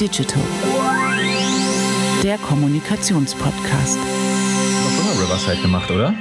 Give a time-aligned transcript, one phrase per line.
[0.00, 0.42] Digital,
[2.22, 3.98] der Kommunikationspodcast.
[3.98, 6.12] Hast du mal Riverside gemacht, oder?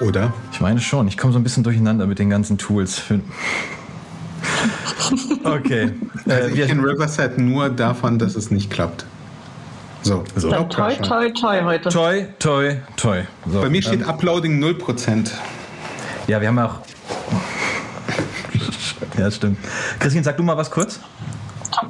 [0.00, 0.32] Oder?
[0.52, 1.06] Ich meine schon.
[1.06, 3.02] Ich komme so ein bisschen durcheinander mit den ganzen Tools.
[5.44, 5.92] Okay.
[6.26, 9.04] Also ich kenne Riverside nur davon, dass es nicht klappt.
[10.00, 10.24] So.
[10.34, 10.50] so.
[10.50, 11.90] Dann toi, toi, toi heute.
[11.90, 13.22] Toi, toi, toi.
[13.46, 15.30] So, Bei mir steht ähm, Uploading 0%.
[16.26, 16.78] Ja, wir haben auch.
[19.18, 19.58] ja, stimmt.
[19.98, 20.98] Christine, sag du mal was kurz.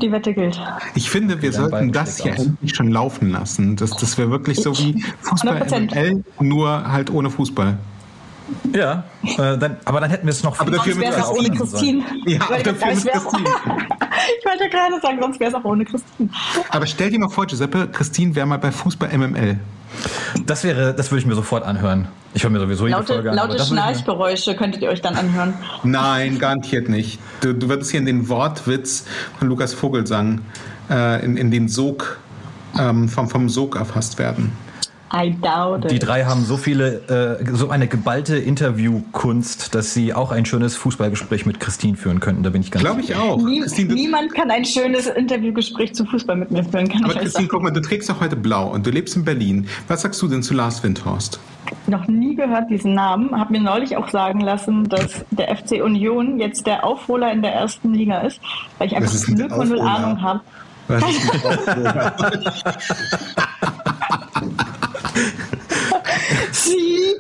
[0.00, 0.60] Die Wette gilt.
[0.94, 2.46] Ich finde, wir sollten das hier aus.
[2.46, 3.76] endlich schon laufen lassen.
[3.76, 7.78] Das, das wäre wirklich so wie Fußball ML, nur halt ohne Fußball.
[8.74, 11.50] Ja, äh, dann, aber dann hätten wir es noch aber dafür wäre es auch ohne
[11.50, 12.04] Christine.
[12.26, 13.44] Ja, ich wollte, dafür mit Christine.
[14.38, 16.28] ich wollte gerade sagen, sonst wäre es auch ohne Christine.
[16.68, 19.58] Aber stell dir mal vor, Giuseppe, Christine wäre mal bei Fußball MML.
[20.46, 22.08] Das wäre, das würde ich mir sofort anhören.
[22.34, 23.36] Ich höre mir sowieso laute, jede Folge an.
[23.36, 25.54] Laute Schnarchgeräusche könntet ihr euch dann anhören.
[25.84, 27.20] Nein, garantiert nicht.
[27.40, 29.04] Du, du würdest hier in den Wortwitz
[29.38, 30.40] von Lukas Vogelsang
[30.90, 32.18] äh, in, in den Sog
[32.78, 34.52] ähm, vom, vom Sog erfasst werden.
[35.12, 35.90] I doubt it.
[35.90, 40.76] Die drei haben so viele, äh, so eine geballte Interviewkunst, dass sie auch ein schönes
[40.76, 42.42] Fußballgespräch mit Christine führen könnten.
[42.42, 43.38] Da bin ich ganz Glaube ich auch.
[43.38, 46.88] Nie, niemand kann ein schönes Interviewgespräch zu Fußball mit mir führen.
[46.88, 49.68] Kann aber Christine, guck mal, du trägst doch heute blau und du lebst in Berlin.
[49.88, 51.38] Was sagst du denn zu Lars Windhorst?
[51.86, 53.38] Noch nie gehört diesen Namen.
[53.38, 57.52] Hab mir neulich auch sagen lassen, dass der FC Union jetzt der Aufholer in der
[57.52, 58.40] ersten Liga ist,
[58.78, 60.40] weil ich einfach 0,0 Ahnung habe.
[60.88, 61.30] Was ist
[66.64, 67.14] Sie,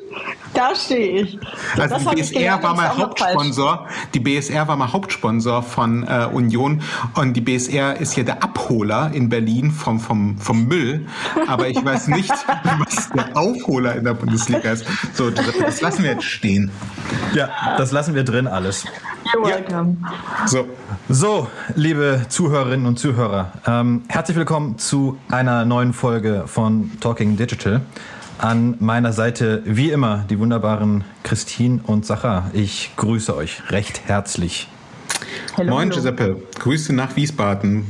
[0.54, 1.38] da stehe ich.
[1.76, 3.88] Also das die BSR war mal Hauptsponsor.
[4.14, 6.82] Die BSR war mal Hauptsponsor von äh, Union
[7.14, 11.06] und die BSR ist hier der Abholer in Berlin vom, vom, vom Müll.
[11.48, 12.30] Aber ich weiß nicht,
[12.78, 14.86] was der Aufholer in der Bundesliga ist.
[15.12, 16.70] So, das lassen wir jetzt stehen.
[17.34, 18.84] Ja, das lassen wir drin alles.
[19.24, 19.96] You're welcome.
[20.02, 20.46] Ja.
[20.46, 20.68] So.
[21.08, 27.80] so, liebe Zuhörerinnen und Zuhörer, ähm, herzlich willkommen zu einer neuen Folge von Talking Digital.
[28.38, 32.50] An meiner Seite wie immer die wunderbaren Christine und Sacha.
[32.52, 34.68] Ich grüße euch recht herzlich.
[35.54, 37.84] Hello, Moin Giuseppe, Grüße nach Wiesbaden.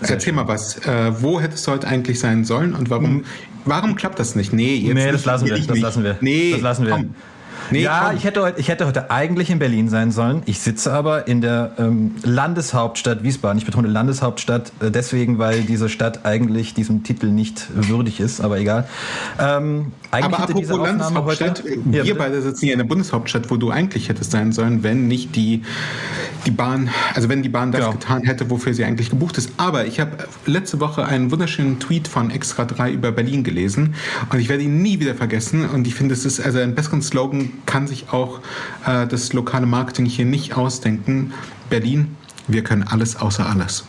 [0.00, 0.78] Erzähl mal was.
[0.86, 3.24] Äh, wo hättest du heute eigentlich sein sollen und warum, hm.
[3.64, 4.52] warum klappt das nicht?
[4.52, 6.16] Nee, jetzt nee das, lassen wir, das lassen wir.
[6.20, 6.92] Nee, das lassen wir.
[6.92, 7.14] Komm.
[7.70, 10.42] Nee, ja, ich hätte, heute, ich hätte heute eigentlich in Berlin sein sollen.
[10.46, 13.58] Ich sitze aber in der ähm, Landeshauptstadt Wiesbaden.
[13.58, 18.58] Ich betone Landeshauptstadt äh, deswegen, weil diese Stadt eigentlich diesem Titel nicht würdig ist, aber
[18.58, 18.88] egal.
[19.38, 23.70] Ähm, aber apropos Landeshauptstadt, heute, wir ja, beide sitzen hier in der Bundeshauptstadt, wo du
[23.70, 25.62] eigentlich hättest sein sollen, wenn nicht die,
[26.46, 27.92] die Bahn, also wenn die Bahn das genau.
[27.92, 29.52] getan hätte, wofür sie eigentlich gebucht ist.
[29.56, 33.94] Aber ich habe letzte Woche einen wunderschönen Tweet von Extra 3 über Berlin gelesen
[34.32, 37.02] und ich werde ihn nie wieder vergessen und ich finde, es ist also einen besseren
[37.02, 38.40] Slogan kann sich auch
[38.86, 41.32] äh, das lokale Marketing hier nicht ausdenken.
[41.68, 43.84] Berlin, wir können alles außer alles.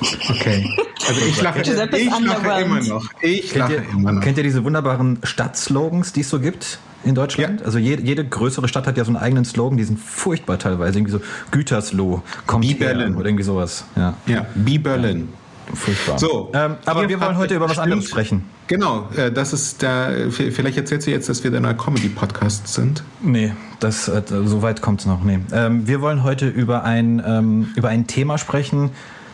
[0.00, 0.70] Okay.
[1.08, 3.04] Also ich lache, ich lache immer noch.
[3.20, 4.22] Ich kennt ihr, immer noch.
[4.22, 6.78] Kennt ihr diese wunderbaren Stadtslogans, die es so gibt?
[7.04, 7.60] in Deutschland.
[7.60, 7.66] Ja.
[7.66, 10.98] Also jede, jede, größere Stadt hat ja so einen eigenen Slogan, die sind furchtbar teilweise.
[10.98, 11.20] Irgendwie so
[11.52, 13.14] Gütersloh, kommt Be Berlin.
[13.14, 13.84] oder irgendwie sowas.
[13.96, 15.28] Ja, ja Be Berlin.
[15.74, 16.18] Furchtbar.
[16.18, 18.44] So, ähm, aber wir wollen heute über was anderes sprechen.
[18.68, 20.30] Genau, äh, das ist der.
[20.30, 23.02] Vielleicht erzählst du jetzt, dass wir der neue Comedy-Podcast sind.
[23.22, 25.22] Nee, das, äh, so weit kommt es noch.
[25.22, 25.40] Nee.
[25.52, 28.90] Ähm, wir wollen heute über ein, ähm, über ein Thema sprechen,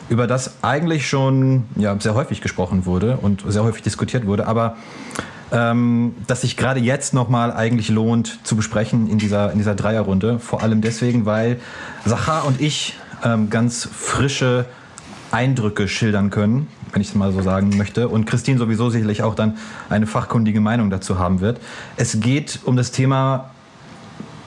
[0.09, 4.77] über das eigentlich schon ja, sehr häufig gesprochen wurde und sehr häufig diskutiert wurde, aber
[5.53, 10.39] ähm, das sich gerade jetzt nochmal eigentlich lohnt zu besprechen in dieser, in dieser Dreierrunde.
[10.39, 11.61] Vor allem deswegen, weil
[12.05, 14.67] Sachar und ich ähm, ganz frische
[15.31, 18.09] Eindrücke schildern können, wenn ich es mal so sagen möchte.
[18.09, 19.57] Und Christine sowieso sicherlich auch dann
[19.89, 21.61] eine fachkundige Meinung dazu haben wird.
[21.97, 23.51] Es geht um das Thema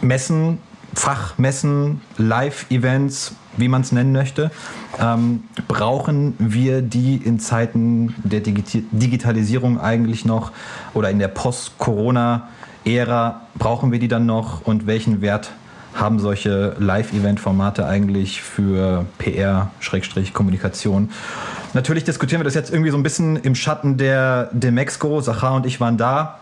[0.01, 0.59] Messen,
[0.93, 4.51] Fachmessen, Live-Events, wie man es nennen möchte.
[4.99, 10.51] Ähm, brauchen wir die in Zeiten der Digi Digitalisierung eigentlich noch
[10.93, 13.41] oder in der Post-Corona-Ära?
[13.57, 15.51] Brauchen wir die dann noch und welchen Wert
[15.93, 21.09] haben solche Live-Event-Formate eigentlich für PR-Kommunikation.
[21.73, 25.21] Natürlich diskutieren wir das jetzt irgendwie so ein bisschen im Schatten der Demexco.
[25.21, 26.39] Sachar und ich waren da.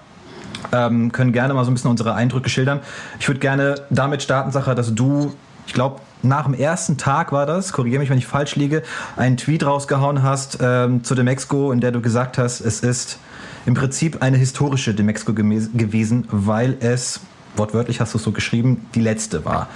[0.71, 2.79] Ähm, können gerne mal so ein bisschen unsere Eindrücke schildern.
[3.19, 5.33] Ich würde gerne damit starten, Sacher, dass du,
[5.67, 8.83] ich glaube, nach dem ersten Tag war das, korrigiere mich, wenn ich falsch liege,
[9.15, 13.19] einen Tweet rausgehauen hast ähm, zu Demexco, in der du gesagt hast, es ist
[13.65, 17.19] im Prinzip eine historische Demexco gewesen, weil es
[17.55, 19.69] wortwörtlich hast du es so geschrieben, die letzte war.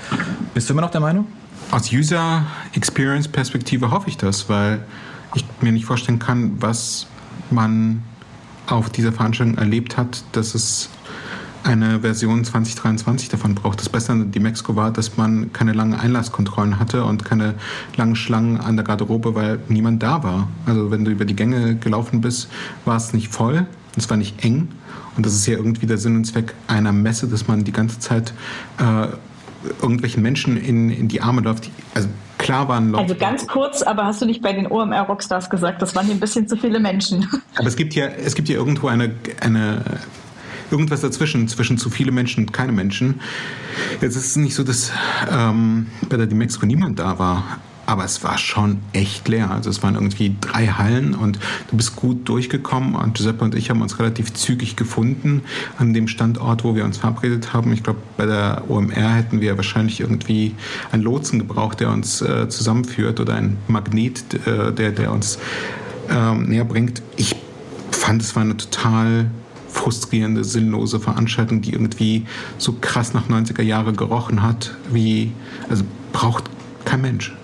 [0.53, 1.27] Bist du immer noch der Meinung?
[1.71, 4.83] Aus User Experience Perspektive hoffe ich das, weil
[5.35, 7.07] ich mir nicht vorstellen kann, was
[7.51, 8.03] man
[8.67, 10.89] auf dieser Veranstaltung erlebt hat, dass es
[11.63, 13.79] eine Version 2023 davon braucht.
[13.79, 17.55] Das Beste an die Mexiko war, dass man keine langen Einlasskontrollen hatte und keine
[17.95, 20.47] langen Schlangen an der Garderobe, weil niemand da war.
[20.65, 22.49] Also wenn du über die Gänge gelaufen bist,
[22.85, 23.67] war es nicht voll,
[23.97, 24.69] es war nicht eng.
[25.17, 27.99] Und das ist ja irgendwie der Sinn und Zweck einer Messe, dass man die ganze
[27.99, 28.33] Zeit
[28.77, 29.07] äh,
[29.81, 31.69] irgendwelchen Menschen in, in die Arme läuft.
[31.93, 32.07] Also
[32.37, 33.03] klar waren Leute.
[33.03, 36.15] Also ganz kurz, aber hast du nicht bei den OMR Rockstars gesagt, das waren hier
[36.15, 37.27] ein bisschen zu viele Menschen.
[37.57, 39.11] Aber es gibt ja, es gibt ja irgendwo eine,
[39.41, 39.81] eine
[40.71, 43.19] irgendwas dazwischen, zwischen zu viele Menschen und keine Menschen.
[44.01, 44.91] Jetzt ist es nicht so, dass
[45.31, 47.59] ähm, bei der Dimexco niemand da war.
[47.85, 49.49] Aber es war schon echt leer.
[49.49, 51.39] Also es waren irgendwie drei Hallen und
[51.71, 52.93] du bist gut durchgekommen.
[52.93, 55.41] Und Giuseppe und ich haben uns relativ zügig gefunden
[55.79, 57.73] an dem Standort, wo wir uns verabredet haben.
[57.73, 60.53] Ich glaube, bei der OMR hätten wir wahrscheinlich irgendwie
[60.91, 65.39] einen Lotsen gebraucht, der uns äh, zusammenführt oder ein Magnet, äh, der, der uns
[66.09, 67.01] äh, näher bringt.
[67.17, 67.35] Ich
[67.89, 69.31] fand, es war eine total
[69.69, 72.25] frustrierende, sinnlose Veranstaltung, die irgendwie
[72.57, 75.31] so krass nach 90er Jahre gerochen hat, wie,
[75.69, 76.45] also braucht
[76.85, 77.35] kein Mensch.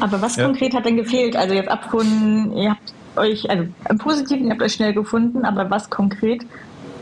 [0.00, 0.44] Aber was ja.
[0.44, 1.36] konkret hat denn gefehlt?
[1.36, 5.70] Also jetzt abgefunden, ihr habt euch, also im Positiven, ihr habt euch schnell gefunden, aber
[5.70, 6.44] was konkret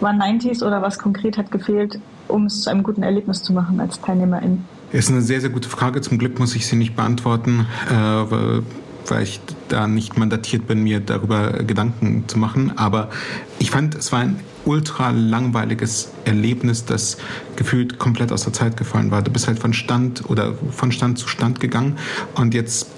[0.01, 1.99] war 90s oder was konkret hat gefehlt,
[2.29, 4.65] um es zu einem guten Erlebnis zu machen als Teilnehmerin?
[4.93, 6.01] Ist eine sehr, sehr gute Frage.
[6.03, 8.63] Zum Glück muss ich sie nicht beantworten, äh, weil
[9.11, 12.73] weil ich da nicht mandatiert bin, mir darüber Gedanken zu machen.
[12.77, 13.11] Aber
[13.59, 17.19] ich fand, es war ein ultra langweiliges Erlebnis, das
[17.57, 19.23] gefühlt komplett aus der Zeit gefallen war.
[19.23, 21.99] Du bist halt von Stand oder von Stand zu Stand gegangen
[22.35, 22.89] und jetzt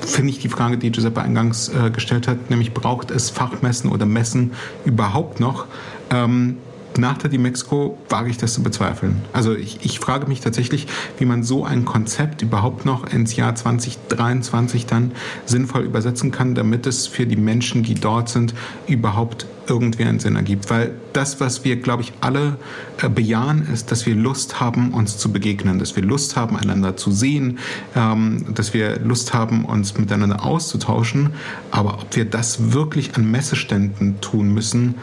[0.00, 4.06] finde ich die Frage, die Giuseppe eingangs äh, gestellt hat, nämlich braucht es Fachmessen oder
[4.06, 4.52] Messen
[4.84, 5.66] überhaupt noch?
[6.10, 6.58] Ähm,
[6.98, 9.22] nach der Dimexco wage ich das zu bezweifeln.
[9.32, 10.86] Also ich, ich frage mich tatsächlich,
[11.18, 15.12] wie man so ein Konzept überhaupt noch ins Jahr 2023 dann
[15.44, 18.54] sinnvoll übersetzen kann, damit es für die Menschen, die dort sind,
[18.86, 20.70] überhaupt irgendwie einen Sinn ergibt.
[20.70, 22.56] Weil das, was wir, glaube ich, alle
[23.02, 26.96] äh, bejahen, ist, dass wir Lust haben, uns zu begegnen, dass wir Lust haben, einander
[26.96, 27.58] zu sehen,
[27.94, 31.30] ähm, dass wir Lust haben, uns miteinander auszutauschen.
[31.70, 34.96] Aber ob wir das wirklich an Messeständen tun müssen,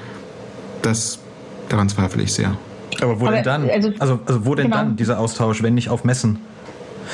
[0.82, 1.20] das
[1.70, 2.56] Daran zweifle ich sehr.
[3.02, 3.70] Aber wo Aber, denn dann?
[3.70, 4.78] Also, also, also wo denn genau.
[4.78, 6.38] dann dieser Austausch, wenn nicht auf Messen?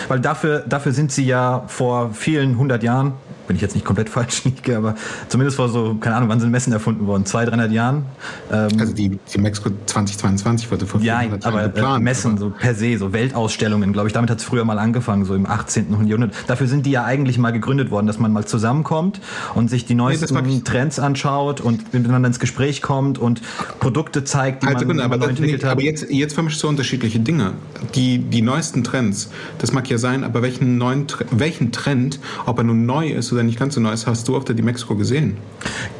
[0.07, 3.13] Weil dafür, dafür sind sie ja vor vielen hundert Jahren
[3.49, 4.95] wenn ich jetzt nicht komplett falsch liege, aber
[5.27, 7.25] zumindest vor so, keine Ahnung, wann sind Messen erfunden worden?
[7.25, 8.05] 200, 300 Jahren?
[8.51, 12.39] Ähm, also die, die Mexiko 2022 wurde vor Ja, aber äh, geplant, Messen, aber.
[12.39, 15.47] so per se, so Weltausstellungen, glaube ich, damit hat es früher mal angefangen, so im
[15.47, 16.05] 18.
[16.07, 16.35] Jahrhundert.
[16.47, 19.19] Dafür sind die ja eigentlich mal gegründet worden, dass man mal zusammenkommt
[19.55, 23.41] und sich die neuesten nee, Trends anschaut und miteinander ins Gespräch kommt und
[23.79, 25.71] Produkte zeigt, die also man, aber neu entwickelt hat.
[25.71, 27.53] Aber jetzt, jetzt vermischst du unterschiedliche Dinge.
[27.95, 32.63] Die, die neuesten Trends, das mag ja sein, aber welchen neuen, welchen Trend, ob er
[32.63, 35.37] nun neu ist oder oder nicht ganz so nice, hast du auf der Dimexco gesehen?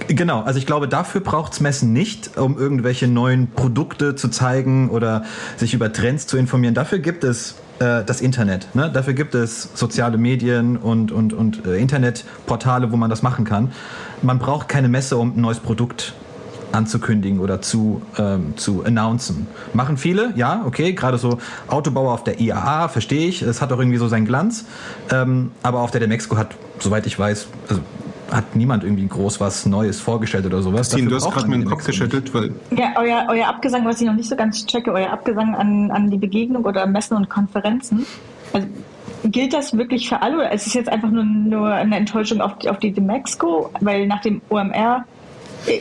[0.07, 4.89] Genau, also ich glaube, dafür braucht es Messen nicht, um irgendwelche neuen Produkte zu zeigen
[4.89, 5.23] oder
[5.55, 6.73] sich über Trends zu informieren.
[6.73, 8.75] Dafür gibt es äh, das Internet.
[8.75, 8.91] Ne?
[8.93, 13.71] Dafür gibt es soziale Medien und, und, und äh, Internetportale, wo man das machen kann.
[14.21, 16.13] Man braucht keine Messe, um ein neues Produkt
[16.71, 19.47] anzukündigen oder zu, ähm, zu announcen.
[19.73, 23.79] Machen viele, ja, okay, gerade so Autobauer auf der IAA, verstehe ich, es hat auch
[23.79, 24.65] irgendwie so seinen Glanz,
[25.11, 27.81] ähm, aber auf der Demexco hat, soweit ich weiß, also
[28.31, 30.89] hat niemand irgendwie groß was Neues vorgestellt oder sowas.
[30.89, 32.53] Christine, du hast gerade meinen Kopf geschüttelt, weil...
[32.69, 36.09] Ja, euer, euer Abgesang, was ich noch nicht so ganz checke, euer Abgesang an, an
[36.09, 38.05] die Begegnung oder Messen und Konferenzen,
[38.53, 38.67] also
[39.25, 42.57] gilt das wirklich für alle oder ist es jetzt einfach nur, nur eine Enttäuschung auf
[42.59, 43.71] die, auf die Demexco?
[43.81, 45.05] Weil nach dem OMR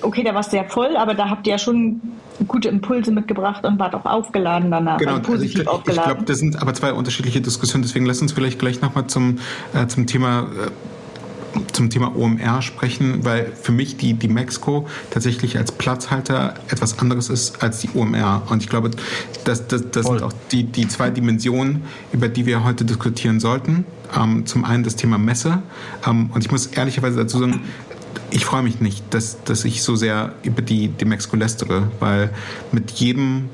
[0.02, 2.00] okay, da war es sehr voll, aber da habt ihr ja schon
[2.46, 4.98] gute Impulse mitgebracht und wart auch aufgeladen danach.
[4.98, 8.22] Genau, also positiv also ich, ich glaube, das sind aber zwei unterschiedliche Diskussionen, deswegen lass
[8.22, 9.38] uns vielleicht gleich nochmal zum,
[9.74, 10.70] äh, zum Thema äh,
[11.72, 17.30] zum Thema OMR sprechen, weil für mich die, die Mexco tatsächlich als Platzhalter etwas anderes
[17.30, 18.42] ist als die OMR.
[18.50, 18.90] Und ich glaube,
[19.44, 21.82] das, das, das sind auch die, die zwei Dimensionen,
[22.12, 23.86] über die wir heute diskutieren sollten.
[24.16, 25.62] Ähm, zum einen das Thema Messe.
[26.06, 27.60] Ähm, und ich muss ehrlicherweise dazu sagen,
[28.30, 32.30] ich freue mich nicht, dass, dass ich so sehr über die, die Mexiko lästere, weil
[32.72, 33.48] mit jedem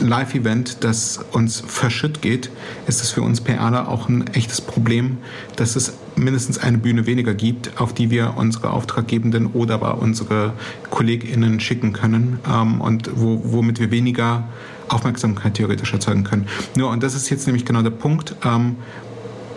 [0.00, 2.50] Live-Event, das uns verschütt geht,
[2.86, 5.18] ist es für uns PRler auch ein echtes Problem,
[5.56, 10.52] dass es mindestens eine Bühne weniger gibt, auf die wir unsere Auftraggebenden oder aber unsere
[10.90, 14.48] KollegInnen schicken können ähm, und wo, womit wir weniger
[14.88, 16.46] Aufmerksamkeit theoretisch erzeugen können.
[16.76, 18.76] Nur, und das ist jetzt nämlich genau der Punkt, ähm,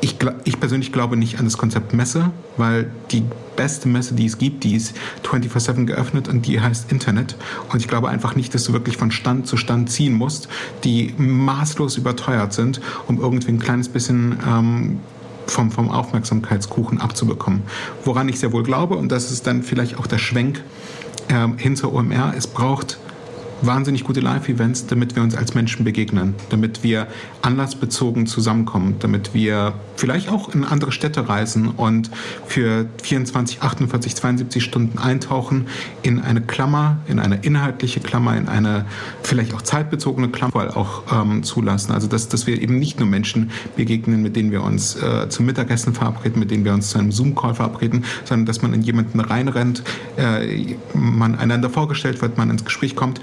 [0.02, 3.24] ich, ich, persönlich glaube nicht an das Konzept Messe, weil die
[3.56, 7.36] beste Messe, die es gibt, die ist 24-7 geöffnet und die heißt Internet.
[7.72, 10.50] Und ich glaube einfach nicht, dass du wirklich von Stand zu Stand ziehen musst,
[10.84, 15.00] die maßlos überteuert sind, um irgendwie ein kleines bisschen ähm,
[15.48, 17.64] vom, vom Aufmerksamkeitskuchen abzubekommen.
[18.04, 20.62] Woran ich sehr wohl glaube, und das ist dann vielleicht auch der Schwenk
[21.30, 23.00] ähm, zur OMR, es braucht
[23.62, 27.08] wahnsinnig gute Live-Events, damit wir uns als Menschen begegnen, damit wir
[27.42, 32.12] anlassbezogen zusammenkommen, damit wir vielleicht auch in andere Städte reisen und
[32.46, 35.68] für 24, 48, 72 Stunden eintauchen
[36.04, 38.86] in eine Klammer, in eine inhaltliche Klammer, in eine
[39.24, 41.92] vielleicht auch zeitbezogene Klammer auch ähm, zulassen.
[41.92, 45.46] Also dass, dass wir eben nicht nur Menschen begegnen, mit denen wir uns äh, zum
[45.46, 49.20] Mittagessen verabreden, mit denen wir uns zu einem Zoom-Call verabreden, sondern dass man in jemanden
[49.20, 49.84] reinrennt,
[50.18, 53.20] äh, man einander vorgestellt wird, man ins Gespräch kommt,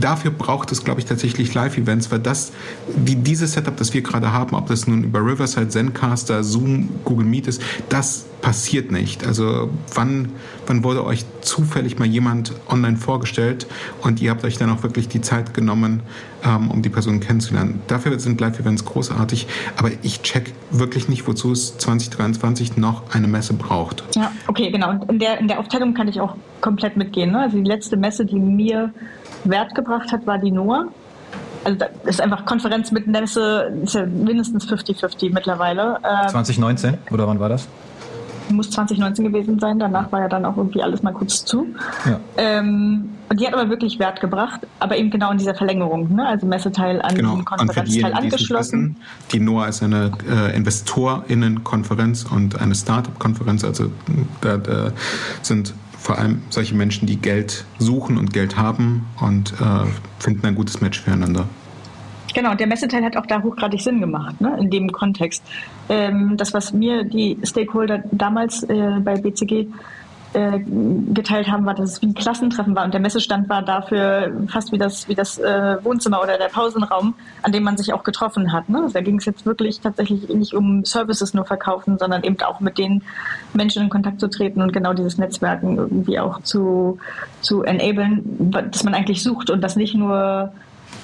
[0.00, 2.52] dafür braucht es, glaube ich, tatsächlich Live-Events, weil das,
[2.94, 7.26] die, dieses Setup, das wir gerade haben, ob das nun über Riverside, Zencaster, Zoom, Google
[7.26, 9.26] Meet ist, das passiert nicht.
[9.26, 10.30] Also wann,
[10.66, 13.66] wann wurde euch zufällig mal jemand online vorgestellt
[14.02, 16.02] und ihr habt euch dann auch wirklich die Zeit genommen,
[16.44, 17.80] ähm, um die Person kennenzulernen.
[17.88, 23.54] Dafür sind Live-Events großartig, aber ich check wirklich nicht, wozu es 2023 noch eine Messe
[23.54, 24.04] braucht.
[24.14, 24.90] Ja, okay, genau.
[24.90, 27.32] Und in der, in der Aufteilung kann ich auch komplett mitgehen.
[27.32, 27.40] Ne?
[27.40, 28.92] Also die letzte Messe, die mir
[29.44, 30.86] Wert gebracht hat, war die NOAA.
[31.64, 35.98] Also das ist einfach Konferenz mit Messe, ist ja mindestens 50-50 mittlerweile.
[36.28, 37.66] 2019 ähm, oder wann war das?
[38.48, 41.66] Muss 2019 gewesen sein, danach war ja dann auch irgendwie alles mal kurz zu.
[42.04, 42.20] Ja.
[42.36, 46.28] Ähm, und die hat aber wirklich Wert gebracht, aber eben genau in dieser Verlängerung, ne?
[46.28, 47.34] also Messeteil an genau.
[47.34, 48.96] den Konferenzteil angeschlossen.
[48.96, 48.96] Wissen,
[49.32, 53.90] die NOAA ist eine äh, InvestorInnen-Konferenz und eine Startup-Konferenz, also
[54.40, 54.92] da, da
[55.42, 55.74] sind
[56.06, 59.84] vor allem solche Menschen, die Geld suchen und Geld haben und äh,
[60.20, 61.48] finden ein gutes Match füreinander.
[62.32, 65.42] Genau, der Messeteil hat auch da hochgradig Sinn gemacht, ne, in dem Kontext.
[65.88, 69.66] Ähm, das, was mir die Stakeholder damals äh, bei BCG
[70.32, 70.58] äh,
[71.14, 74.72] geteilt haben, war, dass es wie ein Klassentreffen war und der Messestand war dafür fast
[74.72, 78.52] wie das, wie das äh, Wohnzimmer oder der Pausenraum, an dem man sich auch getroffen
[78.52, 78.68] hat.
[78.68, 78.82] Ne?
[78.82, 82.60] Also da ging es jetzt wirklich tatsächlich nicht um Services nur verkaufen, sondern eben auch
[82.60, 83.02] mit den
[83.54, 86.98] Menschen in Kontakt zu treten und genau dieses Netzwerken irgendwie auch zu,
[87.40, 90.52] zu enablen, das man eigentlich sucht und das nicht nur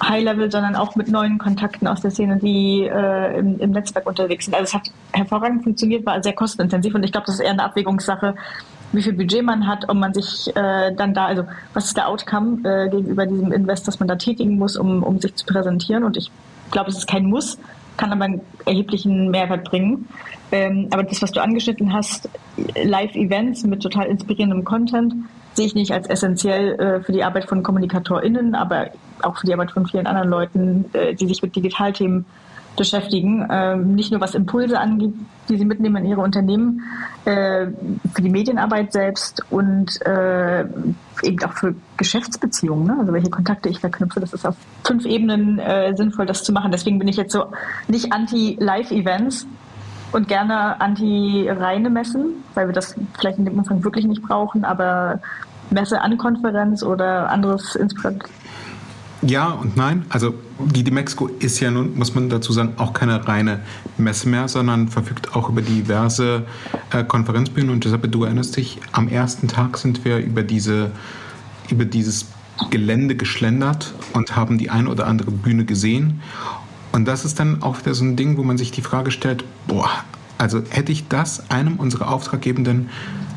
[0.03, 4.47] High-Level, sondern auch mit neuen Kontakten aus der Szene, die äh, im, im, Netzwerk unterwegs
[4.47, 4.55] sind.
[4.55, 7.65] Also es hat hervorragend funktioniert, war sehr kostenintensiv und ich glaube, das ist eher eine
[7.65, 8.35] Abwägungssache,
[8.93, 11.45] wie viel Budget man hat, ob man sich äh, dann da, also
[11.75, 15.19] was ist der Outcome äh, gegenüber diesem Invest, das man da tätigen muss, um, um
[15.19, 16.05] sich zu präsentieren.
[16.05, 16.31] Und ich
[16.71, 17.59] glaube, es ist kein Muss,
[17.97, 20.09] kann aber einen erheblichen Mehrwert bringen.
[20.51, 22.29] Ähm, aber das, was du angeschnitten hast,
[22.83, 25.15] Live-Events mit total inspirierendem Content,
[25.55, 28.89] sehe ich nicht als essentiell äh, für die Arbeit von KommunikatorInnen, aber
[29.23, 32.25] auch für die Arbeit von vielen anderen Leuten, äh, die sich mit Digitalthemen
[32.77, 33.47] beschäftigen.
[33.51, 35.15] Ähm, nicht nur was Impulse angeht,
[35.49, 36.83] die sie mitnehmen in ihre Unternehmen,
[37.25, 37.67] äh,
[38.15, 40.65] für die Medienarbeit selbst und äh,
[41.23, 42.87] eben auch für Geschäftsbeziehungen.
[42.87, 42.97] Ne?
[43.01, 46.73] Also welche Kontakte ich verknüpfe, das ist auf fünf Ebenen äh, sinnvoll, das zu machen.
[46.73, 47.47] Deswegen bin ich jetzt so
[47.89, 49.47] nicht anti-Live-Events
[50.13, 55.21] und gerne anti-reine Messen, weil wir das vielleicht in dem Umfang wirklich nicht brauchen, aber
[55.71, 58.17] Messe an Konferenz oder anderes Inspirat
[59.23, 60.05] ja und nein.
[60.09, 63.61] Also die Demexco ist ja nun, muss man dazu sagen, auch keine reine
[63.97, 66.45] Messe mehr, sondern verfügt auch über diverse
[66.91, 67.71] äh, Konferenzbühnen.
[67.71, 70.91] Und deshalb, du erinnerst dich, am ersten Tag sind wir über, diese,
[71.71, 72.27] über dieses
[72.71, 76.21] Gelände geschlendert und haben die ein oder andere Bühne gesehen.
[76.93, 79.45] Und das ist dann auch wieder so ein Ding, wo man sich die Frage stellt,
[79.67, 79.89] boah,
[80.39, 82.91] also hätte ich das einem unserer Auftraggebenden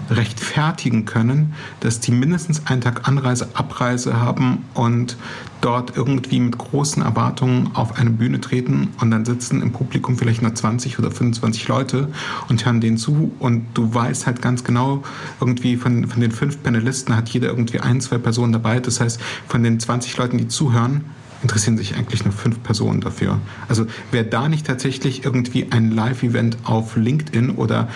[0.10, 5.18] rechtfertigen können, dass die mindestens einen Tag Anreise, Abreise haben und
[5.62, 10.42] dort irgendwie mit großen Erwartungen auf eine Bühne treten und dann sitzen im Publikum vielleicht
[10.42, 12.10] nur 20 oder 25 Leute
[12.50, 15.04] und hören denen zu und du weißt halt ganz genau,
[15.40, 18.80] irgendwie von, von den fünf Panelisten hat jeder irgendwie ein, zwei Personen dabei.
[18.80, 21.06] Das heißt, von den 20 Leuten, die zuhören,
[21.42, 23.40] interessieren sich eigentlich nur fünf Personen dafür.
[23.68, 27.88] Also wäre da nicht tatsächlich irgendwie ein Live-Event auf LinkedIn oder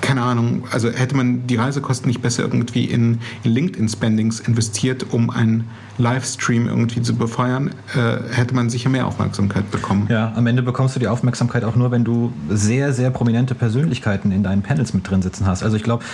[0.00, 5.30] keine Ahnung, also hätte man die Reisekosten nicht besser irgendwie in, in LinkedIn-Spendings investiert, um
[5.30, 10.06] einen Livestream irgendwie zu befeuern, äh, hätte man sicher mehr Aufmerksamkeit bekommen.
[10.10, 14.32] Ja, am Ende bekommst du die Aufmerksamkeit auch nur, wenn du sehr, sehr prominente Persönlichkeiten
[14.32, 15.62] in deinen Panels mit drin sitzen hast.
[15.62, 16.04] Also ich glaube,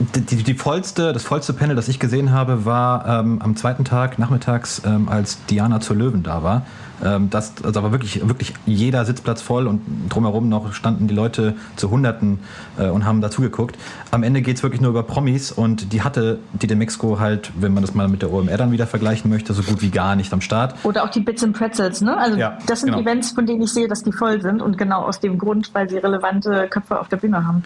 [0.00, 4.18] die, die, vollste, das vollste Panel, das ich gesehen habe, war ähm, am zweiten Tag
[4.18, 6.62] nachmittags, ähm, als Diana zur Löwen da war.
[7.04, 11.54] Ähm, das, also aber wirklich, wirklich jeder Sitzplatz voll und drumherum noch standen die Leute
[11.76, 12.40] zu Hunderten
[12.78, 13.76] äh, und haben dazugeguckt.
[14.10, 17.72] Am Ende geht es wirklich nur über Promis und die hatte die Demexco halt, wenn
[17.72, 20.32] man das mal mit der OMR dann wieder vergleichen möchte, so gut wie gar nicht
[20.32, 20.74] am Start.
[20.82, 22.16] Oder auch die Bits and Pretzels, ne?
[22.16, 23.02] Also ja, das sind genau.
[23.02, 25.88] Events, von denen ich sehe, dass die voll sind und genau aus dem Grund, weil
[25.88, 27.62] sie relevante Köpfe auf der Bühne haben.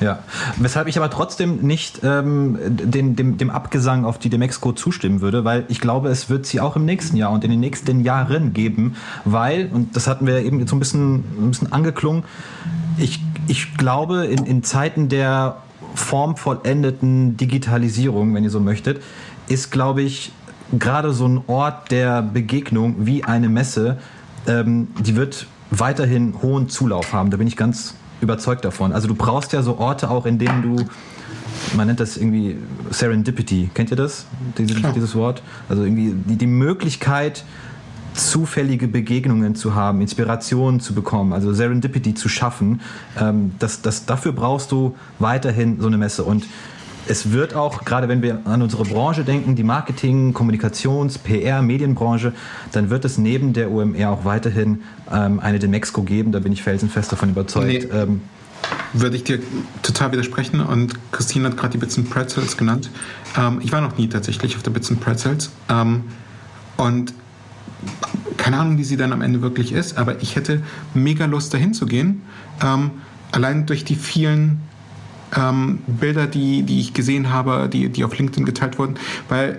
[0.00, 0.20] Ja,
[0.56, 5.44] weshalb ich aber trotzdem nicht ähm, den, dem, dem Abgesang auf die Demexco zustimmen würde,
[5.44, 8.52] weil ich glaube, es wird sie auch im nächsten Jahr und in den nächsten Jahren
[8.52, 12.22] geben, weil, und das hatten wir eben so ein bisschen, ein bisschen angeklungen,
[12.96, 15.56] ich, ich glaube, in, in Zeiten der
[15.94, 19.02] formvollendeten Digitalisierung, wenn ihr so möchtet,
[19.48, 20.32] ist, glaube ich,
[20.78, 23.98] gerade so ein Ort der Begegnung wie eine Messe,
[24.46, 27.30] ähm, die wird weiterhin hohen Zulauf haben.
[27.30, 28.92] Da bin ich ganz überzeugt davon.
[28.92, 30.84] Also du brauchst ja so Orte auch, in denen du
[31.74, 32.56] man nennt das irgendwie
[32.90, 33.70] Serendipity.
[33.74, 34.26] Kennt ihr das?
[34.56, 35.42] Dieses, dieses Wort?
[35.68, 37.44] Also irgendwie die, die Möglichkeit,
[38.14, 42.80] zufällige Begegnungen zu haben, Inspirationen zu bekommen, also Serendipity zu schaffen,
[43.18, 46.24] ähm, das, das, dafür brauchst du weiterhin so eine Messe.
[46.24, 46.44] Und
[47.08, 52.32] es wird auch, gerade wenn wir an unsere Branche denken, die Marketing, Kommunikations-, PR-, Medienbranche,
[52.72, 56.62] dann wird es neben der OMR auch weiterhin ähm, eine Demexco geben, da bin ich
[56.62, 57.66] felsenfest davon überzeugt.
[57.66, 57.98] Nee.
[57.98, 58.20] Ähm,
[58.92, 59.38] würde ich dir
[59.82, 62.90] total widersprechen und Christine hat gerade die Bits and Pretzels genannt.
[63.36, 66.04] Ähm, ich war noch nie tatsächlich auf der Bits and Pretzels ähm,
[66.76, 67.14] und
[68.36, 70.62] keine Ahnung, wie sie dann am Ende wirklich ist, aber ich hätte
[70.94, 72.22] mega Lust dahin zu gehen.
[72.64, 72.90] Ähm,
[73.30, 74.60] allein durch die vielen
[75.36, 78.94] ähm, Bilder, die, die ich gesehen habe, die, die auf LinkedIn geteilt wurden,
[79.28, 79.58] weil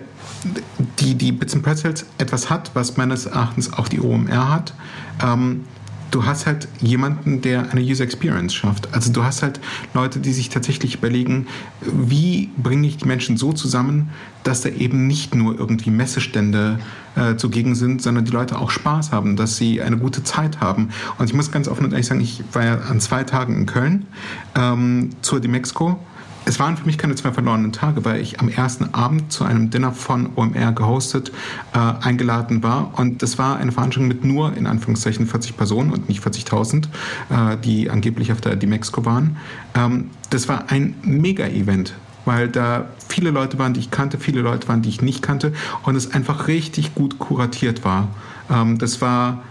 [0.99, 4.73] die, die Bits and Pretzels etwas hat, was meines Erachtens auch die OMR hat.
[5.21, 5.65] Ähm,
[6.11, 8.93] du hast halt jemanden, der eine User Experience schafft.
[8.93, 9.59] Also du hast halt
[9.93, 11.47] Leute, die sich tatsächlich überlegen,
[11.81, 14.09] wie bringe ich die Menschen so zusammen,
[14.43, 16.79] dass da eben nicht nur irgendwie Messestände
[17.19, 20.89] äh, zugegen sind, sondern die Leute auch Spaß haben, dass sie eine gute Zeit haben.
[21.17, 23.65] Und ich muss ganz offen und ehrlich sagen, ich war ja an zwei Tagen in
[23.65, 24.07] Köln
[24.55, 25.99] ähm, zur Dimexco
[26.49, 29.69] es waren für mich keine zwei verlorenen Tage, weil ich am ersten Abend zu einem
[29.69, 31.31] Dinner von OMR gehostet
[31.73, 32.97] äh, eingeladen war.
[32.97, 36.85] Und das war eine Veranstaltung mit nur in Anführungszeichen 40 Personen und nicht 40.000,
[37.29, 39.37] äh, die angeblich auf der Dimexco waren.
[39.75, 41.93] Ähm, das war ein Mega-Event
[42.25, 45.53] weil da viele Leute waren, die ich kannte, viele Leute waren, die ich nicht kannte
[45.83, 48.07] und es einfach richtig gut kuratiert war.
[48.49, 49.43] Ähm, das war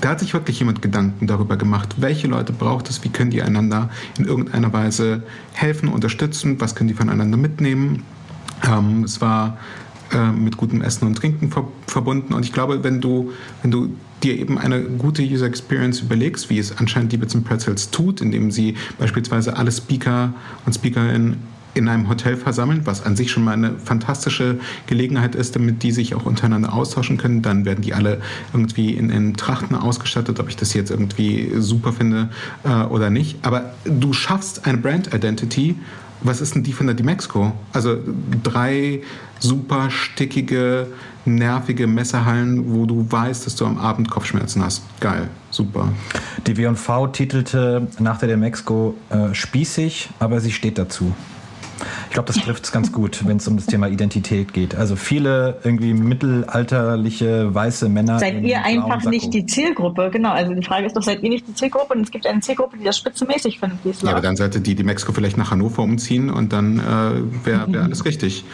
[0.00, 3.42] da hat sich wirklich jemand Gedanken darüber gemacht, welche Leute braucht es, wie können die
[3.42, 5.22] einander in irgendeiner Weise
[5.52, 8.02] helfen, unterstützen, was können die voneinander mitnehmen.
[8.66, 9.56] Ähm, es war
[10.12, 13.32] äh, mit gutem Essen und Trinken ver verbunden und ich glaube, wenn du,
[13.62, 13.90] wenn du
[14.22, 18.20] dir eben eine gute User Experience überlegst, wie es anscheinend die Bits and Pretzels tut,
[18.20, 20.34] indem sie beispielsweise alle Speaker
[20.66, 21.38] und Speakerinnen
[21.76, 25.92] in einem Hotel versammeln, was an sich schon mal eine fantastische Gelegenheit ist, damit die
[25.92, 27.42] sich auch untereinander austauschen können.
[27.42, 28.20] Dann werden die alle
[28.52, 32.30] irgendwie in, in Trachten ausgestattet, ob ich das jetzt irgendwie super finde
[32.64, 33.38] äh, oder nicht.
[33.42, 35.76] Aber du schaffst eine Brand Identity.
[36.22, 37.52] Was ist denn die von der Dimexco?
[37.72, 37.98] Also
[38.42, 39.02] drei
[39.38, 40.88] super stickige,
[41.24, 44.82] nervige Messerhallen, wo du weißt, dass du am Abend Kopfschmerzen hast.
[45.00, 45.92] Geil, super.
[46.46, 51.12] Die W&V titelte nach der Demexco äh, spießig, aber sie steht dazu.
[52.08, 54.74] Ich glaube, das trifft es ganz gut, wenn es um das Thema Identität geht.
[54.74, 58.18] Also viele irgendwie mittelalterliche weiße Männer.
[58.18, 59.10] Seid ihr einfach Sakko.
[59.10, 60.10] nicht die Zielgruppe?
[60.10, 61.94] Genau, also die Frage ist doch, seid ihr nicht die Zielgruppe?
[61.94, 64.60] Und es gibt eine Zielgruppe, die das spitzenmäßig findet, wie es Ja, aber dann sollte
[64.60, 68.44] die, die Mexiko vielleicht nach Hannover umziehen und dann äh, wäre wär alles richtig.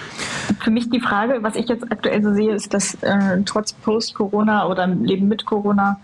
[0.60, 4.66] Für mich die Frage, was ich jetzt aktuell so sehe, ist, dass äh, trotz Post-Corona
[4.66, 5.98] oder Leben mit Corona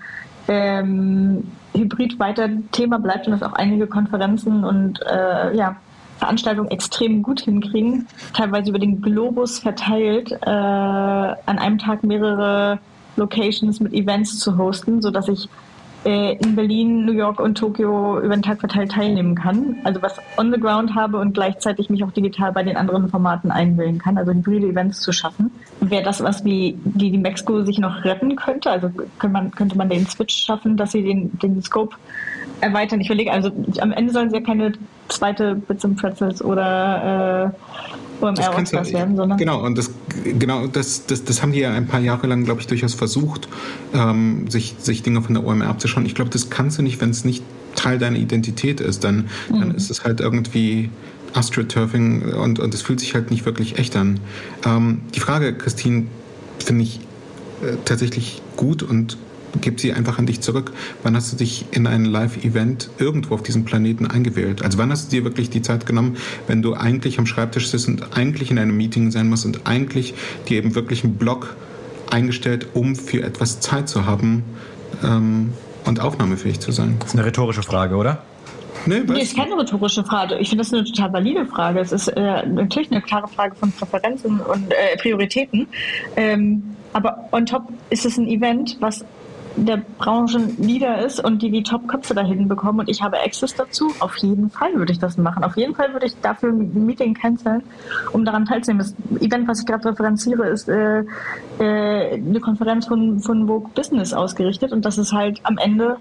[0.47, 5.77] ähm, Hybrid weiter Thema bleibt und dass auch einige Konferenzen und äh, ja,
[6.19, 12.79] Veranstaltungen extrem gut hinkriegen, teilweise über den Globus verteilt, äh, an einem Tag mehrere
[13.17, 15.49] Locations mit Events zu hosten, sodass ich
[16.05, 19.77] in Berlin, New York und Tokio über den Tag verteilt teilnehmen kann.
[19.85, 23.51] Also was on the ground habe und gleichzeitig mich auch digital bei den anderen Formaten
[23.51, 25.51] einwählen kann, also hybride Events zu schaffen.
[25.81, 28.71] Wäre das was, wie die, die Mexico sich noch retten könnte?
[28.71, 31.97] Also könnte man, könnte man den Switch schaffen, dass sie den, den Scope
[32.61, 33.01] erweitern.
[33.01, 34.73] Ich überlege, also am Ende sollen sie ja keine
[35.09, 37.89] zweite Bits and Pretzels oder äh,
[38.21, 39.39] OMR Oscars werden, sondern.
[39.39, 39.91] Genau, und das,
[40.25, 43.49] genau, das, das, das haben die ja ein paar Jahre lang, glaube ich, durchaus versucht,
[43.95, 46.07] ähm, sich, sich Dinge von der OMR abzuschauen.
[46.07, 47.43] Ich glaube, das kannst du nicht, wenn es nicht
[47.75, 49.05] Teil deiner Identität ist.
[49.05, 49.61] Dann, mhm.
[49.61, 50.91] dann ist es halt irgendwie
[51.35, 54.21] AstroTurfing und, und es fühlt sich halt nicht wirklich echt an.
[54.65, 56.07] Ähm, die Frage, Christine,
[56.59, 57.01] finde ich
[57.63, 59.17] äh, tatsächlich gut und
[59.61, 60.73] gebe sie einfach an dich zurück.
[61.03, 64.63] Wann hast du dich in ein Live-Event irgendwo auf diesem Planeten eingewählt?
[64.63, 67.89] Also wann hast du dir wirklich die Zeit genommen, wenn du eigentlich am Schreibtisch sitzt
[67.89, 70.15] und eigentlich in einem Meeting sein musst und eigentlich
[70.49, 71.57] dir eben wirklich einen Blog
[72.11, 74.45] eingestellt, um für etwas Zeit zu haben
[75.03, 75.53] ähm,
[75.85, 76.97] und aufnahmefähig zu sein?
[77.01, 78.23] Das ist eine rhetorische Frage, oder?
[78.87, 80.37] Nee, nee, ist keine rhetorische Frage.
[80.39, 81.81] Ich finde das eine total valide Frage.
[81.81, 85.67] Es ist äh, natürlich eine klare Frage von Präferenzen und äh, Prioritäten.
[86.17, 89.05] Ähm, aber on top ist es ein Event, was
[89.65, 94.17] der Branchenleader ist und die die Top-Köpfe dahin bekommen und ich habe Access dazu, auf
[94.19, 95.45] jeden Fall würde ich das machen.
[95.45, 97.63] Auf jeden Fall würde ich dafür ein Meeting canceln,
[98.13, 98.87] um daran teilzunehmen.
[99.11, 101.05] Das Event, was ich gerade referenziere, ist äh,
[101.59, 105.97] äh, eine Konferenz von, von Vogue Business ausgerichtet und das ist halt am Ende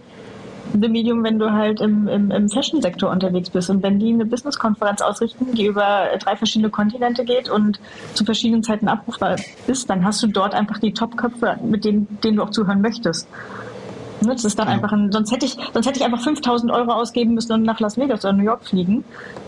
[0.73, 3.69] The Medium, wenn du halt im, im, im Fashion-Sektor unterwegs bist.
[3.69, 7.79] Und wenn die eine Business-Konferenz ausrichten, die über drei verschiedene Kontinente geht und
[8.13, 12.37] zu verschiedenen Zeiten abrufbar ist, dann hast du dort einfach die Top-Köpfe, mit denen, denen
[12.37, 13.27] du auch zuhören möchtest.
[14.21, 17.33] Das ist dann einfach ein, sonst hätte ich, sonst hätte ich einfach 5000 Euro ausgeben
[17.33, 19.03] müssen und nach Las Vegas oder New York fliegen,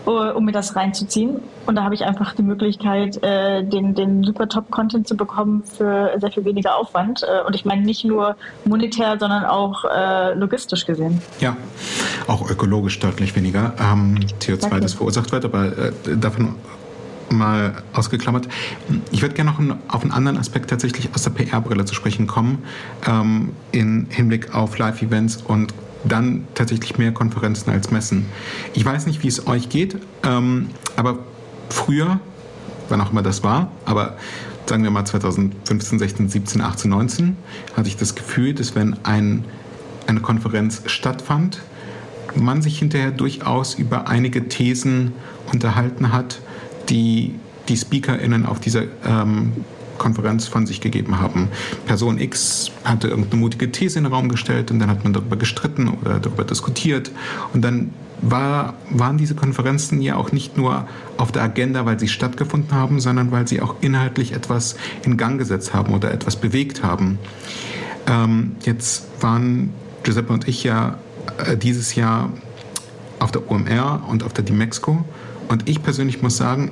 [0.06, 1.40] uh, um mir das reinzuziehen.
[1.66, 6.12] Und da habe ich einfach die Möglichkeit, äh, den, den super Top-Content zu bekommen für
[6.18, 7.22] sehr viel weniger Aufwand.
[7.22, 11.20] Äh, und ich meine nicht nur monetär, sondern auch äh, logistisch gesehen.
[11.40, 11.56] Ja,
[12.26, 14.80] auch ökologisch deutlich weniger ähm, CO2, Danke.
[14.80, 16.56] das verursacht wird, aber äh, davon
[17.30, 18.48] mal ausgeklammert.
[19.10, 22.58] Ich würde gerne noch auf einen anderen Aspekt tatsächlich aus der PR-Brille zu sprechen kommen,
[23.06, 28.26] ähm, in Hinblick auf Live-Events und dann tatsächlich mehr Konferenzen als Messen.
[28.74, 31.18] Ich weiß nicht, wie es euch geht, ähm, aber
[31.68, 32.20] früher,
[32.88, 34.16] wann auch immer das war, aber
[34.66, 37.36] sagen wir mal 2015, 16, 17, 18, 19,
[37.76, 39.44] hatte ich das Gefühl, dass wenn ein,
[40.06, 41.60] eine Konferenz stattfand,
[42.36, 45.12] man sich hinterher durchaus über einige Thesen
[45.52, 46.40] unterhalten hat,
[46.90, 47.34] die
[47.68, 49.52] die SpeakerInnen auf dieser ähm,
[49.96, 51.48] Konferenz von sich gegeben haben.
[51.86, 55.36] Person X hatte irgendeine mutige These in den Raum gestellt und dann hat man darüber
[55.36, 57.10] gestritten oder darüber diskutiert
[57.52, 62.08] und dann war, waren diese Konferenzen ja auch nicht nur auf der Agenda, weil sie
[62.08, 66.82] stattgefunden haben, sondern weil sie auch inhaltlich etwas in Gang gesetzt haben oder etwas bewegt
[66.82, 67.18] haben.
[68.06, 69.72] Ähm, jetzt waren
[70.02, 70.98] Giuseppe und ich ja
[71.38, 72.30] äh, dieses Jahr
[73.18, 75.04] auf der OMR und auf der DMEXCO
[75.50, 76.70] und ich persönlich muss sagen,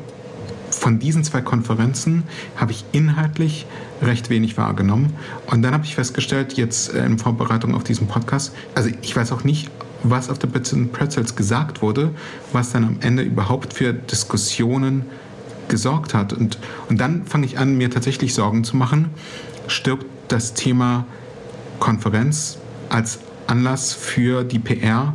[0.70, 2.22] von diesen zwei Konferenzen
[2.56, 3.66] habe ich inhaltlich
[4.00, 5.14] recht wenig wahrgenommen.
[5.46, 9.32] Und dann habe ich festgestellt, jetzt äh, in Vorbereitung auf diesen Podcast, also ich weiß
[9.32, 9.68] auch nicht,
[10.04, 12.12] was auf der Bits and Pretzels gesagt wurde,
[12.52, 15.06] was dann am Ende überhaupt für Diskussionen
[15.66, 16.32] gesorgt hat.
[16.32, 19.10] Und, und dann fange ich an, mir tatsächlich Sorgen zu machen,
[19.66, 21.04] stirbt das Thema
[21.80, 22.58] Konferenz
[22.90, 25.14] als Anlass für die PR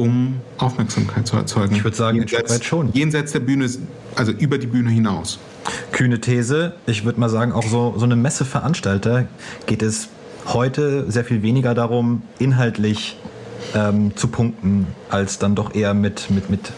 [0.00, 1.76] um Aufmerksamkeit zu erzeugen.
[1.76, 2.92] Ich würde sagen, jenseits, schon.
[2.92, 3.68] Jenseits der Bühne,
[4.16, 5.38] also über die Bühne hinaus.
[5.92, 6.74] Kühne These.
[6.86, 9.26] Ich würde mal sagen, auch so, so eine Messeveranstalter
[9.66, 10.08] geht es
[10.46, 13.18] heute sehr viel weniger darum, inhaltlich
[13.74, 16.72] ähm, zu punkten, als dann doch eher mit, mit, mit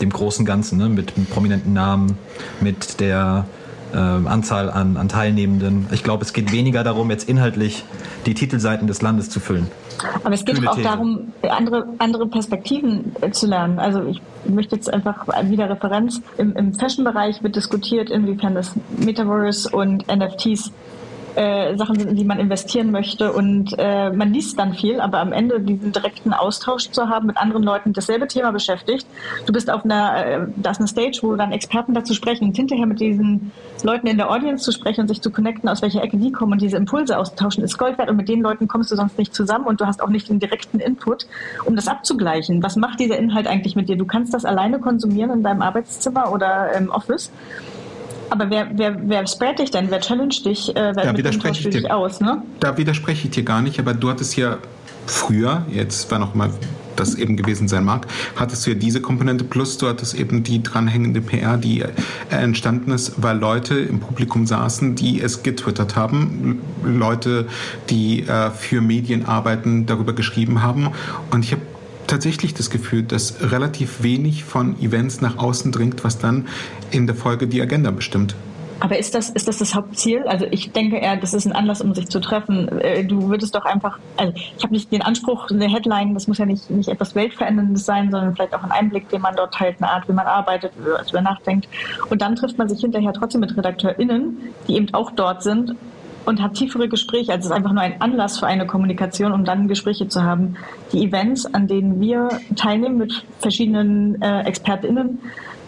[0.00, 0.88] dem großen Ganzen, ne?
[0.88, 2.18] mit, mit prominenten Namen,
[2.60, 3.46] mit der
[3.92, 5.86] äh, Anzahl an, an Teilnehmenden.
[5.92, 7.84] Ich glaube, es geht weniger darum, jetzt inhaltlich
[8.24, 9.68] die Titelseiten des Landes zu füllen.
[10.22, 13.78] Aber es geht auch darum, andere, andere Perspektiven äh, zu lernen.
[13.78, 16.20] Also ich möchte jetzt einfach wieder Referenz.
[16.38, 20.72] Im, im Fashion-Bereich wird diskutiert, inwiefern das Metaverse und NFTs
[21.36, 25.20] äh, Sachen sind, in die man investieren möchte und äh, man liest dann viel, aber
[25.20, 29.06] am Ende diesen direkten Austausch zu haben mit anderen Leuten, dasselbe Thema beschäftigt.
[29.46, 32.56] Du bist auf einer, äh, da ist eine Stage, wo dann Experten dazu sprechen und
[32.56, 36.02] hinterher mit diesen Leuten in der Audience zu sprechen und sich zu connecten, aus welcher
[36.02, 38.90] Ecke die kommen und diese Impulse austauschen, ist Gold wert und mit den Leuten kommst
[38.90, 41.26] du sonst nicht zusammen und du hast auch nicht den direkten Input,
[41.64, 42.62] um das abzugleichen.
[42.62, 43.96] Was macht dieser Inhalt eigentlich mit dir?
[43.96, 47.30] Du kannst das alleine konsumieren in deinem Arbeitszimmer oder im Office
[48.30, 49.90] aber wer, wer, wer sprayt dich denn?
[49.90, 50.70] Wer challenge dich?
[50.70, 51.94] Äh, wer da widerspreche ich dir.
[51.94, 52.42] Aus, ne?
[52.60, 54.58] Da widerspreche ich dir gar nicht, aber du hattest ja
[55.06, 56.50] früher, jetzt war noch mal
[56.96, 58.06] das eben gewesen sein mag,
[58.36, 61.88] hattest du ja diese Komponente plus du hattest eben die dranhängende PR, die äh,
[62.30, 67.48] entstanden ist, weil Leute im Publikum saßen, die es getwittert haben, Leute,
[67.90, 70.90] die äh, für Medien arbeiten, darüber geschrieben haben
[71.30, 71.62] und ich habe
[72.06, 76.48] tatsächlich das Gefühl, dass relativ wenig von Events nach außen dringt, was dann
[76.90, 78.34] in der Folge die Agenda bestimmt.
[78.80, 80.24] Aber ist das, ist das das Hauptziel?
[80.24, 82.68] Also ich denke eher, das ist ein Anlass, um sich zu treffen.
[82.80, 86.38] Äh, du würdest doch einfach, also ich habe nicht den Anspruch, eine Headline, das muss
[86.38, 89.76] ja nicht, nicht etwas Weltveränderndes sein, sondern vielleicht auch ein Einblick, den man dort teilt,
[89.78, 91.68] eine Art, wie man arbeitet, wie man nachdenkt.
[92.10, 94.36] Und dann trifft man sich hinterher trotzdem mit RedakteurInnen,
[94.68, 95.76] die eben auch dort sind
[96.24, 97.32] und hat tiefere Gespräche.
[97.32, 100.56] Also es ist einfach nur ein Anlass für eine Kommunikation, um dann Gespräche zu haben.
[100.92, 105.18] Die Events, an denen wir teilnehmen mit verschiedenen äh, ExpertInnen,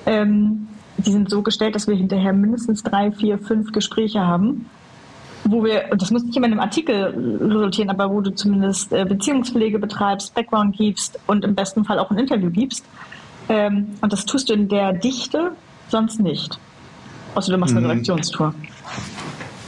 [0.07, 4.67] ähm, die sind so gestellt, dass wir hinterher mindestens drei, vier, fünf Gespräche haben,
[5.45, 8.93] wo wir, und das muss nicht immer in einem Artikel resultieren, aber wo du zumindest
[8.93, 12.85] äh, Beziehungspflege betreibst, Background gibst und im besten Fall auch ein Interview gibst.
[13.49, 15.53] Ähm, und das tust du in der Dichte
[15.89, 16.59] sonst nicht.
[17.35, 17.91] Außer du machst eine mhm.
[17.91, 18.55] Redaktionstour.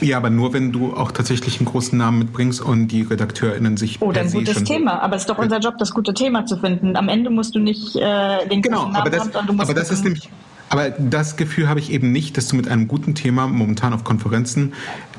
[0.01, 4.01] Ja, aber nur wenn du auch tatsächlich einen großen Namen mitbringst und die RedakteurInnen sich.
[4.01, 5.01] Oder ein gutes Thema.
[5.01, 6.95] Aber es ist doch unser Job, das gute Thema zu finden.
[6.95, 9.69] Am Ende musst du nicht äh, den genau, Namen aber das, haben, du musst.
[9.69, 10.29] Aber das ist nämlich.
[10.69, 14.03] Aber das Gefühl habe ich eben nicht, dass du mit einem guten Thema momentan auf
[14.03, 14.73] Konferenzen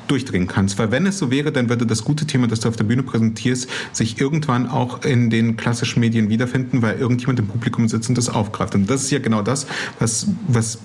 [0.07, 0.79] durchdringen kannst.
[0.79, 3.03] Weil wenn es so wäre, dann würde das gute Thema, das du auf der Bühne
[3.03, 8.17] präsentierst, sich irgendwann auch in den klassischen Medien wiederfinden, weil irgendjemand im Publikum sitzt und
[8.17, 8.75] das aufgreift.
[8.75, 9.67] Und das ist ja genau das,
[9.99, 10.79] was, was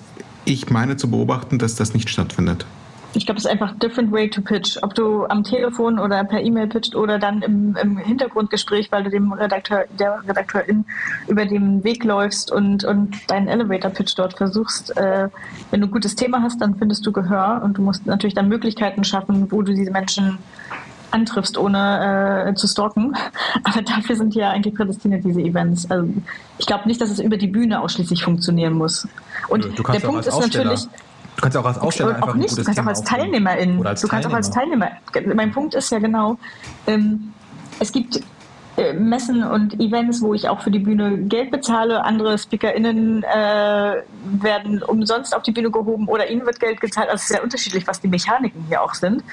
[0.44, 2.66] ich meine zu beobachten, dass das nicht stattfindet.
[3.16, 4.76] Ich glaube, es ist einfach different way to pitch.
[4.82, 9.10] Ob du am Telefon oder per E-Mail pitcht oder dann im, im, Hintergrundgespräch, weil du
[9.10, 10.84] dem Redakteur, der Redakteurin
[11.26, 14.94] über den Weg läufst und, und deinen Elevator-Pitch dort versuchst.
[14.98, 15.30] Äh,
[15.70, 18.48] wenn du ein gutes Thema hast, dann findest du Gehör und du musst natürlich dann
[18.48, 20.38] Möglichkeiten schaffen, wo du diese Menschen
[21.10, 23.16] antriffst, ohne äh, zu stalken.
[23.64, 25.90] Aber dafür sind ja eigentlich prädestiniert diese Events.
[25.90, 26.08] Also
[26.58, 29.08] ich glaube nicht, dass es über die Bühne ausschließlich funktionieren muss.
[29.48, 30.86] Und der Punkt ist natürlich,
[31.36, 33.04] Du kannst auch als Aussteller einfach auch nicht, ein gutes du kannst Thema auch als
[33.04, 33.86] Teilnehmerin.
[33.86, 34.32] Als du kannst Teilnehmer.
[34.32, 35.34] auch als Teilnehmer.
[35.34, 36.38] Mein Punkt ist ja genau,
[36.86, 37.32] ähm,
[37.78, 38.20] es gibt
[38.76, 42.04] äh, Messen und Events, wo ich auch für die Bühne Geld bezahle.
[42.04, 47.08] Andere SpeakerInnen äh, werden umsonst auf die Bühne gehoben oder ihnen wird Geld gezahlt.
[47.08, 49.24] Also es ist sehr unterschiedlich, was die Mechaniken hier auch sind.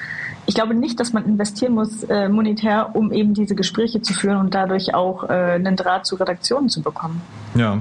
[0.46, 4.38] Ich glaube nicht, dass man investieren muss äh, monetär, um eben diese Gespräche zu führen
[4.38, 7.20] und dadurch auch äh, einen Draht zu Redaktionen zu bekommen.
[7.54, 7.78] Ja,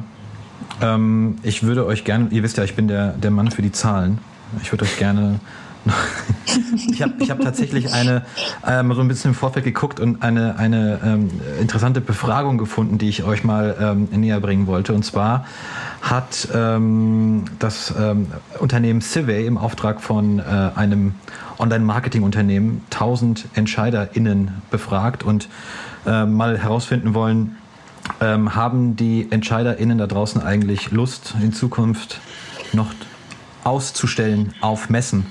[0.81, 3.71] ähm, ich würde euch gerne, ihr wisst ja, ich bin der, der Mann für die
[3.71, 4.19] Zahlen.
[4.62, 5.39] Ich würde euch gerne
[6.89, 8.23] ich habe ich hab tatsächlich eine,
[8.65, 13.09] ähm, so ein bisschen im Vorfeld geguckt und eine, eine ähm, interessante Befragung gefunden, die
[13.09, 14.93] ich euch mal ähm, näher bringen wollte.
[14.93, 15.45] Und zwar
[16.01, 18.27] hat ähm, das ähm,
[18.59, 20.43] Unternehmen Civey im Auftrag von äh,
[20.75, 21.15] einem
[21.59, 25.49] Online-Marketing-Unternehmen 1000 EntscheiderInnen befragt und
[26.05, 27.57] äh, mal herausfinden wollen,
[28.21, 32.19] ähm, haben die EntscheiderInnen da draußen eigentlich Lust, in Zukunft
[32.73, 32.91] noch
[33.63, 35.25] auszustellen auf Messen?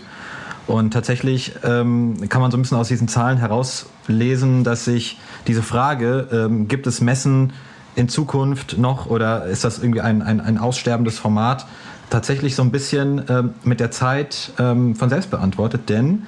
[0.67, 5.63] Und tatsächlich ähm, kann man so ein bisschen aus diesen Zahlen herauslesen, dass sich diese
[5.63, 7.53] Frage, ähm, gibt es Messen
[7.95, 11.67] in Zukunft noch oder ist das irgendwie ein, ein, ein aussterbendes Format,
[12.11, 15.89] tatsächlich so ein bisschen ähm, mit der Zeit ähm, von selbst beantwortet.
[15.89, 16.27] Denn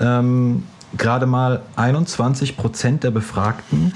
[0.00, 0.64] ähm,
[0.96, 3.92] gerade mal 21 Prozent der Befragten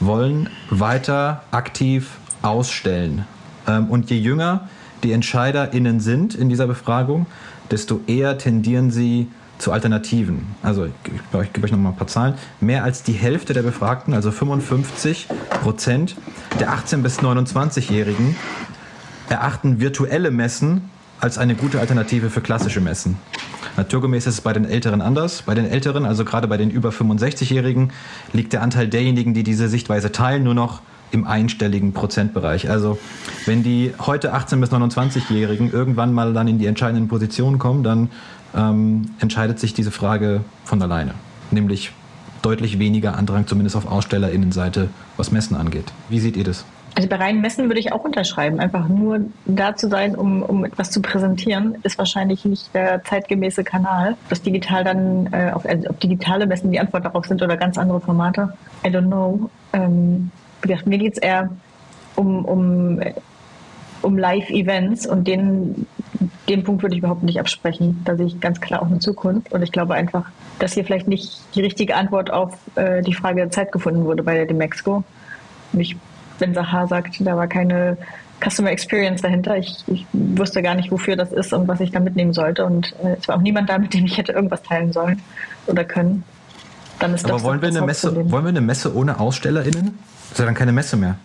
[0.00, 3.26] wollen weiter aktiv ausstellen.
[3.66, 4.68] Ähm, und je jünger
[5.02, 7.26] die EntscheiderInnen sind in dieser Befragung,
[7.70, 10.46] desto eher tendieren sie zu Alternativen.
[10.62, 10.92] Also ich,
[11.52, 12.34] gebe euch noch mal ein paar Zahlen.
[12.60, 15.28] Mehr als die Hälfte der Befragten, also 55
[15.62, 16.16] Prozent
[16.58, 18.36] der 18- bis 29-Jährigen,
[19.28, 23.16] erachten virtuelle Messen als eine gute Alternative für klassische Messen.
[23.76, 25.42] Naturgemäß ist es bei den Älteren anders.
[25.42, 27.92] Bei den Älteren, also gerade bei den über 65-Jährigen,
[28.32, 32.70] liegt der Anteil derjenigen, die diese Sichtweise teilen, nur noch im einstelligen Prozentbereich.
[32.70, 32.98] Also
[33.46, 38.10] wenn die heute 18- bis 29-Jährigen irgendwann mal dann in die entscheidenden Positionen kommen, dann
[38.54, 41.14] ähm, entscheidet sich diese Frage von alleine.
[41.50, 41.92] Nämlich
[42.42, 45.92] deutlich weniger Andrang, zumindest auf AusstellerInnenseite, was Messen angeht.
[46.08, 46.64] Wie seht ihr das?
[46.94, 48.58] Also bei reinen Messen würde ich auch unterschreiben.
[48.60, 53.64] Einfach nur da zu sein, um, um etwas zu präsentieren, ist wahrscheinlich nicht der zeitgemäße
[53.64, 54.16] Kanal.
[54.28, 57.78] Das digital dann, äh, auf, also ob digitale Messen die Antwort darauf sind oder ganz
[57.78, 58.52] andere Formate,
[58.84, 59.50] I don't know.
[59.72, 60.30] Ähm,
[60.84, 61.50] mir geht es eher
[62.16, 63.00] um, um,
[64.02, 65.86] um Live-Events und den,
[66.48, 68.02] den Punkt würde ich überhaupt nicht absprechen.
[68.04, 69.52] Da sehe ich ganz klar auch eine Zukunft.
[69.52, 70.24] Und ich glaube einfach,
[70.58, 74.22] dass hier vielleicht nicht die richtige Antwort auf äh, die Frage der Zeit gefunden wurde
[74.22, 75.04] bei der Demexco.
[75.72, 75.96] Ich
[76.40, 77.96] wenn Sahar sagt, da war keine
[78.42, 79.56] Customer Experience dahinter.
[79.56, 82.64] Ich, ich, wusste gar nicht, wofür das ist und was ich da mitnehmen sollte.
[82.64, 85.20] Und äh, es war auch niemand da, mit dem ich hätte irgendwas teilen sollen
[85.66, 86.24] oder können.
[86.98, 89.98] Dann ist Aber das wollen, wir eine Messe, wollen wir eine Messe ohne AusstellerInnen?
[90.22, 91.16] Das ist ja dann keine Messe mehr.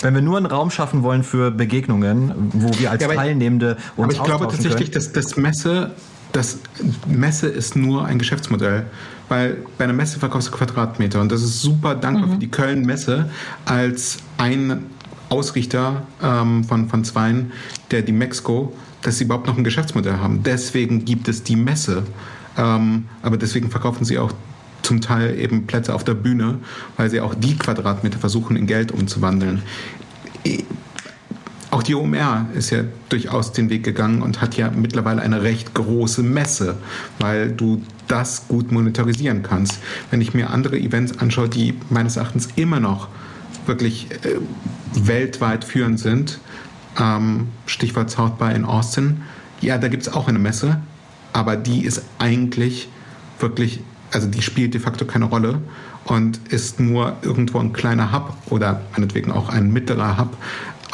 [0.00, 4.04] Wenn wir nur einen Raum schaffen wollen für Begegnungen, wo wir als ja, Teilnehmende uns
[4.04, 4.92] Aber ich glaube tatsächlich, können.
[4.92, 5.90] dass das Messe
[6.34, 6.58] das
[7.06, 8.86] Messe ist nur ein Geschäftsmodell,
[9.28, 12.32] weil bei einer Messe verkaufst du Quadratmeter und das ist super dankbar mhm.
[12.32, 13.30] für die Köln-Messe
[13.64, 14.84] als ein
[15.28, 17.52] Ausrichter ähm, von, von Zweien,
[17.92, 20.42] der die Mexiko, dass sie überhaupt noch ein Geschäftsmodell haben.
[20.42, 22.02] Deswegen gibt es die Messe,
[22.58, 24.32] ähm, aber deswegen verkaufen sie auch
[24.82, 26.58] zum Teil eben Plätze auf der Bühne,
[26.96, 29.62] weil sie auch die Quadratmeter versuchen in Geld umzuwandeln
[31.74, 35.74] auch die OMR ist ja durchaus den Weg gegangen und hat ja mittlerweile eine recht
[35.74, 36.76] große Messe,
[37.18, 39.80] weil du das gut monetarisieren kannst.
[40.12, 43.08] Wenn ich mir andere Events anschaue, die meines Erachtens immer noch
[43.66, 44.38] wirklich äh,
[44.94, 46.38] weltweit führend sind,
[47.00, 49.22] ähm, Stichwort South by in Austin,
[49.60, 50.80] ja, da gibt es auch eine Messe,
[51.32, 52.88] aber die ist eigentlich
[53.40, 53.80] wirklich,
[54.12, 55.60] also die spielt de facto keine Rolle
[56.04, 60.36] und ist nur irgendwo ein kleiner Hub oder meinetwegen auch ein mittlerer Hub,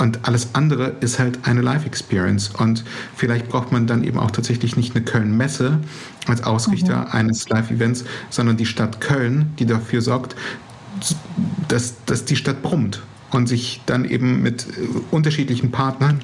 [0.00, 2.52] und alles andere ist halt eine Live-Experience.
[2.58, 2.84] Und
[3.14, 5.78] vielleicht braucht man dann eben auch tatsächlich nicht eine Köln-Messe
[6.26, 7.12] als Ausrichter mhm.
[7.12, 10.36] eines Live-Events, sondern die Stadt Köln, die dafür sorgt,
[11.68, 16.22] dass, dass die Stadt brummt und sich dann eben mit äh, unterschiedlichen Partnern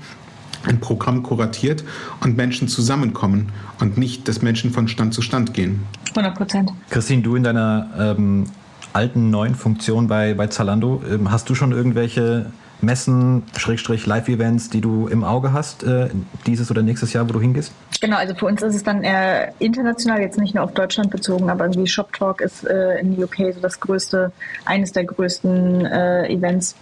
[0.64, 1.84] ein Programm kuratiert
[2.20, 5.82] und Menschen zusammenkommen und nicht, dass Menschen von Stand zu Stand gehen.
[6.16, 6.72] 100 Prozent.
[6.88, 8.46] Christine, du in deiner ähm,
[8.94, 12.46] alten neuen Funktion bei, bei Zalando, ähm, hast du schon irgendwelche
[12.80, 16.08] Messen, Schrägstrich, Live-Events, die du im Auge hast, äh,
[16.46, 17.72] dieses oder nächstes Jahr, wo du hingehst?
[18.00, 21.48] Genau, also für uns ist es dann eher international, jetzt nicht nur auf Deutschland bezogen,
[21.48, 24.32] aber irgendwie Shop Talk ist äh, in UK so das größte,
[24.64, 26.76] eines der größten äh, Events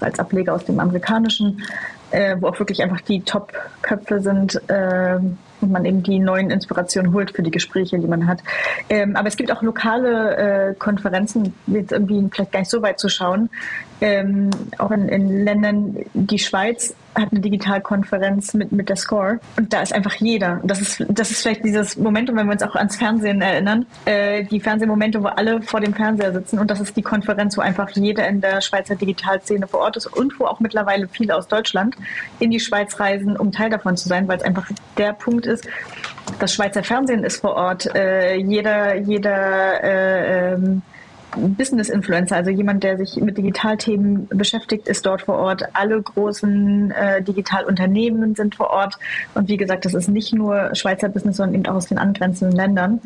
[0.00, 1.62] als Ableger aus dem amerikanischen,
[2.40, 4.60] wo auch wirklich einfach die Top-Köpfe sind.
[5.60, 8.40] Und man eben die neuen Inspirationen holt für die Gespräche, die man hat.
[8.88, 12.98] Ähm, aber es gibt auch lokale äh, Konferenzen, jetzt irgendwie vielleicht gar nicht so weit
[12.98, 13.50] zu schauen,
[14.00, 19.40] ähm, auch in, in Ländern, die Schweiz hat eine Digitalkonferenz mit, mit der Score.
[19.56, 20.60] Und da ist einfach jeder.
[20.62, 24.44] Das ist, das ist vielleicht dieses Momentum, wenn wir uns auch ans Fernsehen erinnern, äh,
[24.44, 26.58] die Fernsehmomente, wo alle vor dem Fernseher sitzen.
[26.58, 30.06] Und das ist die Konferenz, wo einfach jeder in der Schweizer Digitalszene vor Ort ist
[30.06, 31.96] und wo auch mittlerweile viele aus Deutschland
[32.38, 35.66] in die Schweiz reisen, um Teil davon zu sein, weil es einfach der Punkt ist,
[36.38, 40.82] das Schweizer Fernsehen ist vor Ort, äh, jeder, jeder äh, ähm,
[41.36, 45.64] Business-Influencer, also jemand, der sich mit Digitalthemen beschäftigt, ist dort vor Ort.
[45.74, 48.98] Alle großen äh, Digitalunternehmen sind vor Ort.
[49.34, 52.56] Und wie gesagt, das ist nicht nur Schweizer Business, sondern eben auch aus den angrenzenden
[52.56, 53.00] Ländern,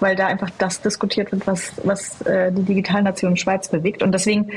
[0.00, 4.02] weil da einfach das diskutiert wird, was, was äh, die Digitalnation Schweiz bewegt.
[4.02, 4.50] Und deswegen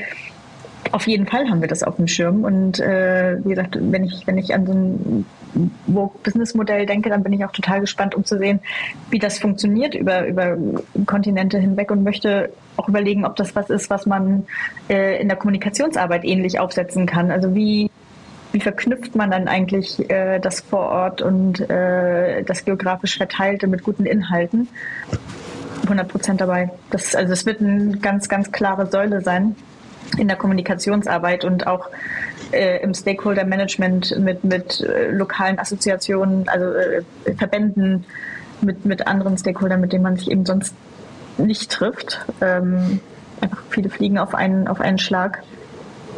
[0.92, 2.44] auf jeden Fall haben wir das auf dem Schirm.
[2.44, 5.26] Und äh, wie gesagt, wenn ich, wenn ich an so ein
[6.24, 8.60] Business-Modell denke, dann bin ich auch total gespannt, um zu sehen,
[9.10, 10.58] wie das funktioniert über, über
[11.06, 14.46] Kontinente hinweg und möchte auch überlegen, ob das was ist, was man
[14.90, 17.32] äh, in der Kommunikationsarbeit ähnlich aufsetzen kann.
[17.32, 17.90] Also wie,
[18.52, 23.84] wie verknüpft man dann eigentlich äh, das vor Ort und äh, das geografisch Verteilte mit
[23.84, 24.68] guten Inhalten?
[25.84, 26.72] 100 Prozent dabei.
[26.90, 29.56] Das, also es wird eine ganz, ganz klare Säule sein
[30.18, 31.90] in der Kommunikationsarbeit und auch
[32.52, 37.04] äh, im Stakeholder-Management mit, mit äh, lokalen Assoziationen, also äh,
[37.36, 38.06] Verbänden,
[38.62, 40.74] mit, mit anderen Stakeholdern, mit denen man sich eben sonst
[41.38, 42.26] nicht trifft.
[42.42, 43.00] Ähm,
[43.42, 45.44] einfach viele fliegen auf einen, auf einen Schlag.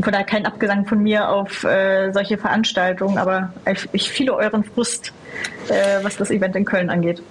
[0.02, 4.64] Von daher kein Abgesang von mir auf äh, solche Veranstaltungen, aber ich, ich fühle euren
[4.64, 5.14] Frust,
[5.70, 7.22] äh, was das Event in Köln angeht.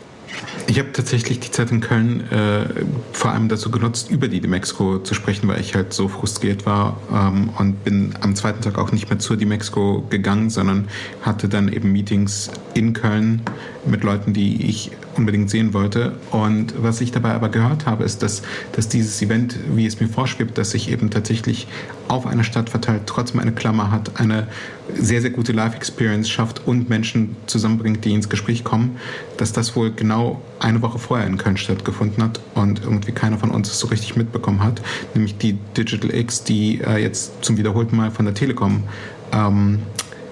[0.67, 2.65] Ich habe tatsächlich die Zeit in Köln äh,
[3.13, 6.99] vor allem dazu genutzt, über die Demexco zu sprechen, weil ich halt so frustriert war
[7.13, 10.89] ähm, und bin am zweiten Tag auch nicht mehr zur Demexco gegangen, sondern
[11.23, 13.43] hatte dann eben Meetings in Köln
[13.85, 16.13] mit Leuten, die ich unbedingt sehen wollte.
[16.31, 20.09] Und was ich dabei aber gehört habe, ist, dass, dass dieses Event, wie es mir
[20.09, 21.67] vorschwebt, dass sich eben tatsächlich
[22.09, 24.49] auf eine Stadt verteilt, trotzdem eine Klammer hat, eine
[24.95, 28.99] sehr, sehr gute Life-Experience schafft und Menschen zusammenbringt, die ins Gespräch kommen,
[29.37, 33.51] dass das wohl genau eine Woche vorher in Köln stattgefunden hat und irgendwie keiner von
[33.51, 34.83] uns es so richtig mitbekommen hat,
[35.15, 38.85] nämlich die Digital X, die äh, jetzt zum wiederholten Mal von der Telekom
[39.33, 39.81] ähm,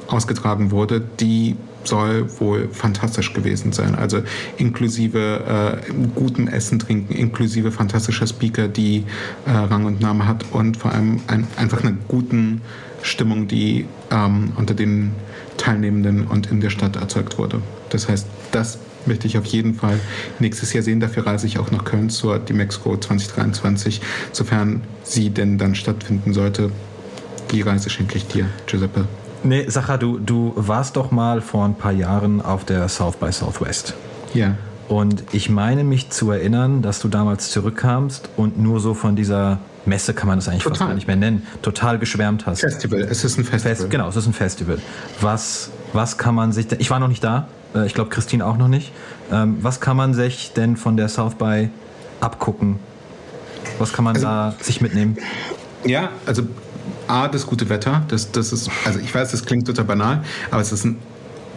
[0.08, 3.94] ausgetragen wurde, die soll wohl fantastisch gewesen sein.
[3.94, 4.22] Also
[4.56, 9.04] inklusive äh, gutem Essen, Trinken, inklusive fantastischer Speaker, die
[9.46, 12.62] äh, Rang und Name hat und vor allem ein, einfach einer guten
[13.02, 15.12] Stimmung, die ähm, unter den
[15.56, 17.60] Teilnehmenden und in der Stadt erzeugt wurde.
[17.90, 19.98] Das heißt, das möchte ich auf jeden Fall
[20.38, 21.00] nächstes Jahr sehen.
[21.00, 24.00] Dafür reise ich auch nach Köln zur Dimexco 2023,
[24.32, 26.70] sofern sie denn dann stattfinden sollte.
[27.50, 29.06] Die Reise schenke ich dir, Giuseppe.
[29.44, 33.32] Nee, Sacha, du, du warst doch mal vor ein paar Jahren auf der South by
[33.32, 33.94] Southwest.
[34.34, 34.54] Ja.
[34.88, 39.58] Und ich meine mich zu erinnern, dass du damals zurückkamst und nur so von dieser
[39.84, 40.78] Messe kann man das eigentlich total.
[40.78, 42.60] fast gar nicht mehr nennen, total geschwärmt hast.
[42.60, 43.76] Festival, es ist ein Festival.
[43.76, 44.78] Fest, genau, es ist ein Festival.
[45.20, 48.56] Was, was kann man sich, ich war noch nicht da, äh, ich glaube Christine auch
[48.56, 48.92] noch nicht.
[49.32, 51.68] Ähm, was kann man sich denn von der South by
[52.20, 52.78] abgucken?
[53.78, 55.16] Was kann man also, da sich mitnehmen?
[55.84, 56.42] Ja, also
[57.12, 60.62] A, das gute Wetter, das, das ist, also ich weiß, das klingt total banal, aber
[60.62, 60.98] es ist ein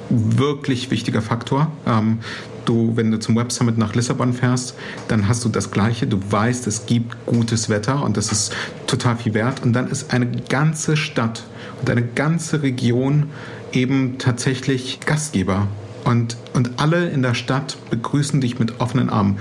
[0.09, 1.71] wirklich wichtiger Faktor.
[1.87, 2.19] Ähm,
[2.65, 4.75] du, wenn du zum Web Summit nach Lissabon fährst,
[5.07, 6.07] dann hast du das Gleiche.
[6.07, 8.53] Du weißt, es gibt gutes Wetter und das ist
[8.87, 9.63] total viel wert.
[9.63, 11.43] Und dann ist eine ganze Stadt
[11.79, 13.29] und eine ganze Region
[13.71, 15.67] eben tatsächlich Gastgeber.
[16.03, 19.39] Und, und alle in der Stadt begrüßen dich mit offenen Armen.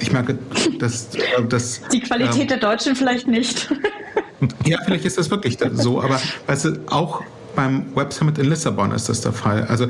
[0.00, 0.38] Ich merke,
[0.78, 1.08] dass.
[1.48, 3.70] dass Die Qualität ähm, der Deutschen vielleicht nicht.
[4.64, 7.22] Ja, vielleicht ist das wirklich so, aber weißt du, auch
[7.54, 9.64] beim Web Summit in Lissabon ist das der Fall.
[9.64, 9.86] Also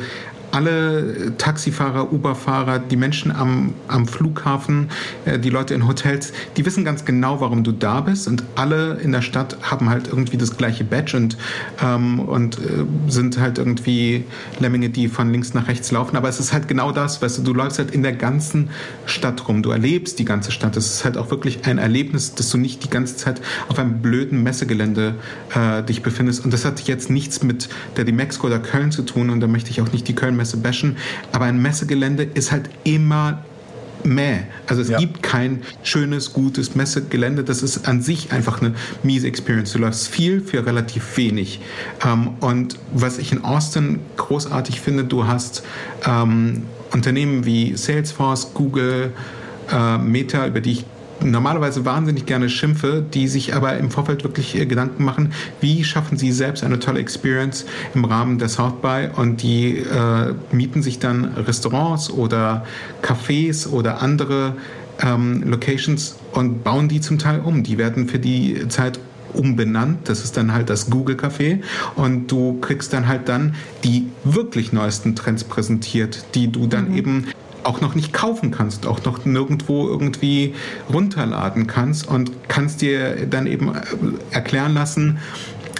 [0.53, 4.91] alle Taxifahrer, Uberfahrer, die Menschen am, am Flughafen,
[5.25, 8.95] äh, die Leute in Hotels, die wissen ganz genau, warum du da bist und alle
[9.01, 11.37] in der Stadt haben halt irgendwie das gleiche Badge und,
[11.83, 14.25] ähm, und äh, sind halt irgendwie
[14.61, 16.17] Lemminge, die von links nach rechts laufen.
[16.17, 18.71] Aber es ist halt genau das, weißt du, du läufst halt in der ganzen
[19.07, 20.77] Stadt rum, du erlebst die ganze Stadt.
[20.77, 24.03] Es ist halt auch wirklich ein Erlebnis, dass du nicht die ganze Zeit auf einem
[24.03, 25.15] blöden Messegelände
[25.55, 26.45] äh, dich befindest.
[26.45, 29.71] Und das hat jetzt nichts mit der Dimexco oder Köln zu tun und da möchte
[29.71, 30.97] ich auch nicht die Köln Messe bashen,
[31.31, 33.45] aber ein Messegelände ist halt immer
[34.05, 34.41] mäh.
[34.67, 34.99] Also es ja.
[34.99, 37.45] gibt kein schönes, gutes Messegelände.
[37.45, 38.75] Das ist an sich einfach eine
[39.05, 39.73] miese Experience.
[39.73, 41.61] Du läufst viel für relativ wenig.
[42.05, 45.63] Ähm, und was ich in Austin großartig finde, du hast
[46.05, 49.13] ähm, Unternehmen wie Salesforce, Google,
[49.71, 50.85] äh, Meta, über die ich
[51.25, 56.17] normalerweise wahnsinnig gerne schimpfe, die sich aber im Vorfeld wirklich äh, Gedanken machen, wie schaffen
[56.17, 57.65] sie selbst eine tolle Experience
[57.95, 62.65] im Rahmen der South by und die äh, mieten sich dann Restaurants oder
[63.03, 64.57] Cafés oder andere
[65.01, 67.63] ähm, Locations und bauen die zum Teil um.
[67.63, 68.99] Die werden für die Zeit
[69.35, 70.09] umbenannt.
[70.09, 71.61] Das ist dann halt das Google Café
[71.97, 73.55] und du kriegst dann halt dann
[73.85, 76.97] die wirklich neuesten Trends präsentiert, die du dann mhm.
[76.97, 77.27] eben
[77.65, 80.55] auch noch nicht kaufen kannst, auch noch nirgendwo irgendwie
[80.93, 83.81] runterladen kannst und kannst dir dann eben äh,
[84.31, 85.19] erklären lassen,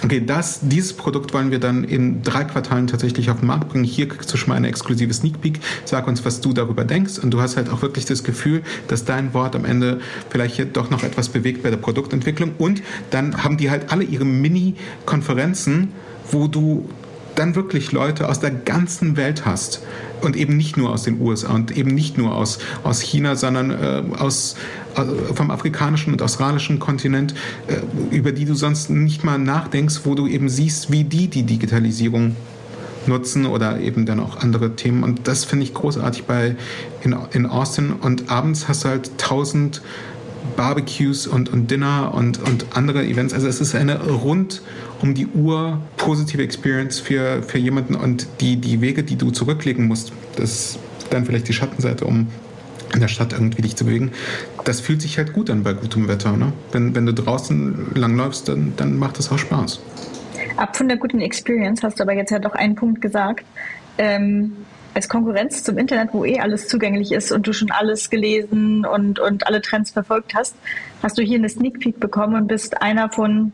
[0.03, 3.83] okay, das, dieses Produkt wollen wir dann in drei Quartalen tatsächlich auf den Markt bringen.
[3.83, 5.59] Hier kriegst du schon mal eine exklusive Sneak Peek.
[5.85, 7.19] Sag uns, was du darüber denkst.
[7.19, 10.65] Und du hast halt auch wirklich das Gefühl, dass dein Wort am Ende vielleicht hier
[10.65, 12.51] doch noch etwas bewegt bei der Produktentwicklung.
[12.57, 15.93] Und dann haben die halt alle ihre Mini-Konferenzen,
[16.31, 16.89] wo du
[17.35, 19.81] dann wirklich Leute aus der ganzen Welt hast
[20.21, 23.71] und eben nicht nur aus den USA und eben nicht nur aus, aus China, sondern
[23.71, 24.55] äh, aus,
[24.95, 27.33] äh, vom afrikanischen und australischen Kontinent,
[27.67, 31.43] äh, über die du sonst nicht mal nachdenkst, wo du eben siehst, wie die die
[31.43, 32.35] Digitalisierung
[33.07, 35.03] nutzen oder eben dann auch andere Themen.
[35.03, 36.55] Und das finde ich großartig bei
[37.03, 37.91] in, in Austin.
[37.91, 39.81] Und abends hast du halt tausend
[40.55, 43.33] Barbecues und, und Dinner und, und andere Events.
[43.33, 44.61] Also es ist eine rund
[45.01, 49.87] um die Uhr positive Experience für, für jemanden und die, die Wege, die du zurücklegen
[49.87, 50.79] musst, das ist
[51.09, 52.27] dann vielleicht die Schattenseite, um
[52.93, 54.11] in der Stadt irgendwie dich zu bewegen.
[54.65, 56.37] Das fühlt sich halt gut an bei gutem Wetter.
[56.37, 56.53] Ne?
[56.71, 59.81] Wenn, wenn du draußen langläufst, dann, dann macht das auch Spaß.
[60.57, 63.45] Ab von der guten Experience hast du aber jetzt ja doch einen Punkt gesagt.
[63.97, 64.53] Ähm,
[64.93, 69.19] als Konkurrenz zum Internet, wo eh alles zugänglich ist und du schon alles gelesen und,
[69.19, 70.55] und alle Trends verfolgt hast,
[71.01, 73.53] hast du hier eine Sneak Peek bekommen und bist einer von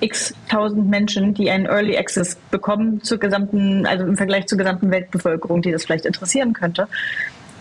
[0.00, 4.90] x tausend Menschen, die einen Early Access bekommen zur gesamten, also im Vergleich zur gesamten
[4.90, 6.88] Weltbevölkerung, die das vielleicht interessieren könnte.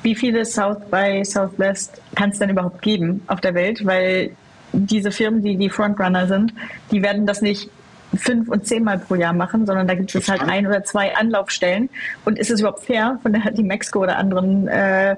[0.01, 3.85] Wie viele South by Southwest kann es denn überhaupt geben auf der Welt?
[3.85, 4.31] Weil
[4.71, 6.53] diese Firmen, die die Frontrunner sind,
[6.91, 7.69] die werden das nicht
[8.15, 11.89] fünf und zehnmal pro Jahr machen, sondern da gibt es halt ein oder zwei Anlaufstellen.
[12.25, 15.15] Und ist es überhaupt fair, von der die Mexico oder anderen äh,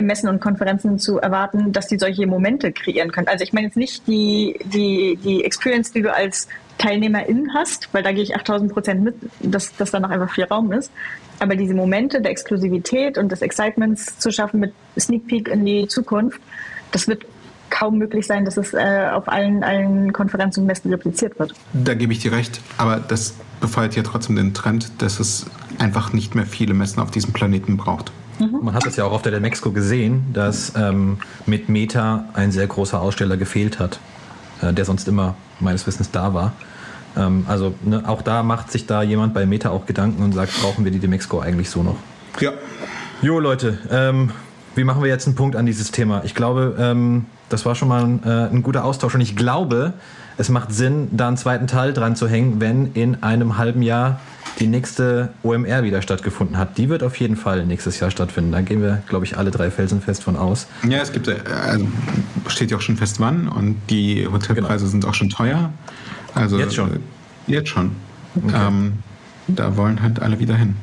[0.00, 3.28] Messen und Konferenzen zu erwarten, dass die solche Momente kreieren können.
[3.28, 6.48] Also ich meine jetzt nicht die, die, die Experience, die du als
[6.78, 10.44] Teilnehmerin hast, weil da gehe ich 8000 Prozent mit, dass, dass da noch einfach viel
[10.44, 10.90] Raum ist.
[11.38, 15.86] Aber diese Momente der Exklusivität und des Excitements zu schaffen mit Sneak Peek in die
[15.86, 16.40] Zukunft,
[16.92, 17.26] das wird
[17.70, 21.54] kaum möglich sein, dass es äh, auf allen, allen Konferenzen und Messen repliziert wird.
[21.72, 25.46] Da gebe ich dir recht, aber das befeuert ja trotzdem den Trend, dass es
[25.78, 28.12] einfach nicht mehr viele Messen auf diesem Planeten braucht.
[28.38, 28.60] Mhm.
[28.62, 32.66] Man hat es ja auch auf der Demexco gesehen, dass ähm, mit Meta ein sehr
[32.66, 33.98] großer Aussteller gefehlt hat,
[34.62, 36.52] äh, der sonst immer meines Wissens da war.
[37.16, 40.52] Ähm, also ne, auch da macht sich da jemand bei Meta auch Gedanken und sagt,
[40.60, 41.96] brauchen wir die Demexco eigentlich so noch?
[42.40, 42.52] Ja.
[43.22, 44.30] Jo Leute, ähm,
[44.74, 46.22] wie machen wir jetzt einen Punkt an dieses Thema?
[46.24, 49.92] Ich glaube, ähm, das war schon mal ein, äh, ein guter Austausch und ich glaube,
[50.38, 54.20] es macht Sinn, da einen zweiten Teil dran zu hängen, wenn in einem halben Jahr
[54.58, 56.78] die nächste OMR wieder stattgefunden hat.
[56.78, 58.52] Die wird auf jeden Fall nächstes Jahr stattfinden.
[58.52, 60.66] Da gehen wir, glaube ich, alle drei felsenfest von aus.
[60.88, 61.36] Ja, es gibt, äh,
[61.68, 61.86] also
[62.48, 64.90] steht ja auch schon fest wann und die Hotelpreise genau.
[64.90, 65.72] sind auch schon teuer.
[66.34, 66.92] Also jetzt schon.
[66.92, 66.98] Äh,
[67.46, 67.92] jetzt schon.
[68.34, 68.54] Okay.
[68.54, 68.92] Ähm,
[69.48, 70.76] da wollen halt alle wieder hin.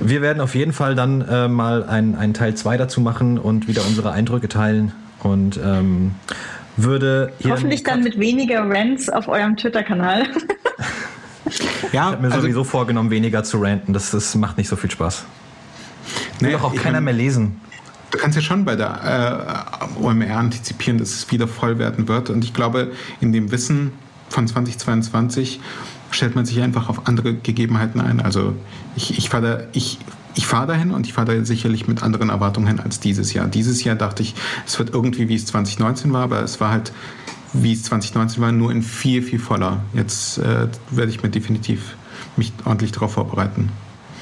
[0.00, 3.84] Wir werden auf jeden Fall dann äh, mal einen Teil 2 dazu machen und wieder
[3.84, 4.92] unsere Eindrücke teilen
[5.22, 6.12] und ähm,
[6.76, 10.26] würde hoffentlich dann mit weniger Rants auf eurem Twitter-Kanal.
[11.92, 13.92] Ja, ich habe mir also, sowieso vorgenommen, weniger zu ranten.
[13.94, 15.24] Das, das macht nicht so viel Spaß.
[16.40, 17.60] Will doch auch keiner mehr lesen.
[18.10, 22.30] Du kannst ja schon bei der äh, OMR antizipieren, dass es wieder voll werden wird.
[22.30, 23.92] Und ich glaube, in dem Wissen
[24.28, 25.60] von 2022
[26.10, 28.20] stellt man sich einfach auf andere Gegebenheiten ein.
[28.20, 28.54] Also
[28.96, 29.98] ich, ich fahre da, ich,
[30.38, 33.48] ich fahr dahin und ich fahre da sicherlich mit anderen Erwartungen hin als dieses Jahr.
[33.48, 36.92] Dieses Jahr dachte ich, es wird irgendwie, wie es 2019 war, aber es war halt
[37.52, 39.80] wie es 2019 war, nur in viel, viel voller.
[39.94, 41.96] Jetzt äh, werde ich mir definitiv
[42.36, 43.72] mich ordentlich darauf vorbereiten.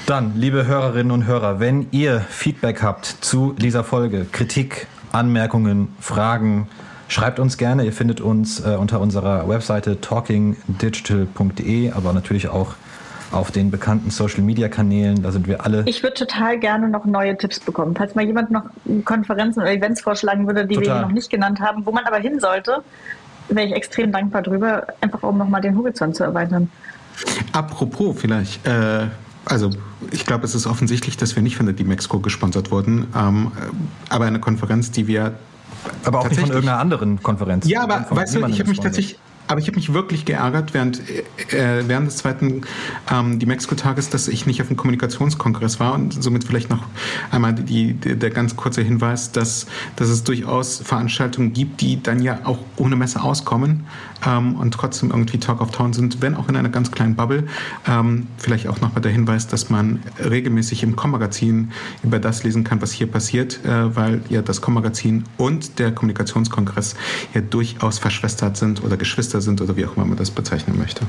[0.07, 6.67] Dann, liebe Hörerinnen und Hörer, wenn ihr Feedback habt zu dieser Folge, Kritik, Anmerkungen, Fragen,
[7.09, 7.83] schreibt uns gerne.
[7.85, 12.75] Ihr findet uns äh, unter unserer Webseite talkingdigital.de, aber natürlich auch
[13.31, 15.21] auf den bekannten Social Media Kanälen.
[15.21, 15.83] Da sind wir alle.
[15.85, 17.95] Ich würde total gerne noch neue Tipps bekommen.
[17.95, 18.63] Falls mal jemand noch
[19.05, 20.95] Konferenzen oder Events vorschlagen würde, die total.
[20.95, 22.83] wir noch nicht genannt haben, wo man aber hin sollte,
[23.49, 26.69] wäre ich extrem dankbar drüber, einfach um nochmal den Horizont zu erweitern.
[27.51, 29.07] Apropos vielleicht, äh,
[29.45, 29.71] also
[30.11, 33.51] ich glaube, es ist offensichtlich, dass wir nicht von der D-Mexco gesponsert wurden, ähm,
[34.09, 35.33] aber eine Konferenz, die wir
[36.03, 37.67] aber auch nicht von irgendeiner anderen Konferenz.
[37.67, 41.01] Ja, aber weißt du, ich habe mich tatsächlich, aber ich habe mich wirklich geärgert während,
[41.09, 42.61] äh, während des zweiten
[43.11, 46.83] ähm, die Mexiko-Tages, dass ich nicht auf dem Kommunikationskongress war und somit vielleicht noch
[47.31, 52.21] einmal die, die, der ganz kurze Hinweis, dass, dass es durchaus Veranstaltungen gibt, die dann
[52.21, 53.85] ja auch ohne Messe auskommen
[54.25, 57.45] ähm, und trotzdem irgendwie Talk of Town sind, wenn auch in einer ganz kleinen Bubble.
[57.87, 61.71] Ähm, vielleicht auch nochmal der Hinweis, dass man regelmäßig im Com-Magazin
[62.03, 66.95] über das lesen kann, was hier passiert, äh, weil ja das Com-Magazin und der Kommunikationskongress
[67.33, 70.77] ja durchaus verschwestert sind oder Geschwister Geschwister sind oder wie auch immer man das bezeichnen
[70.77, 71.05] möchte.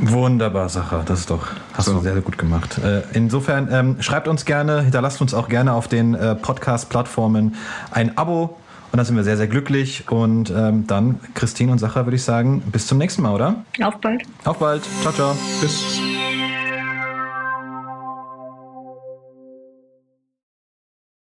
[0.00, 1.02] Wunderbar, Sache.
[1.04, 1.94] Das ist doch, hast so.
[1.94, 2.78] du sehr, sehr gut gemacht.
[2.78, 7.56] Äh, insofern ähm, schreibt uns gerne, hinterlasst uns auch gerne auf den äh, Podcast-Plattformen
[7.90, 8.56] ein Abo.
[8.92, 10.10] Und da sind wir sehr, sehr glücklich.
[10.10, 13.64] Und ähm, dann, Christine und Sacha, würde ich sagen, bis zum nächsten Mal, oder?
[13.82, 14.22] Auf bald.
[14.44, 14.82] Auf bald.
[15.02, 15.36] Ciao, ciao.
[15.60, 16.00] Bis.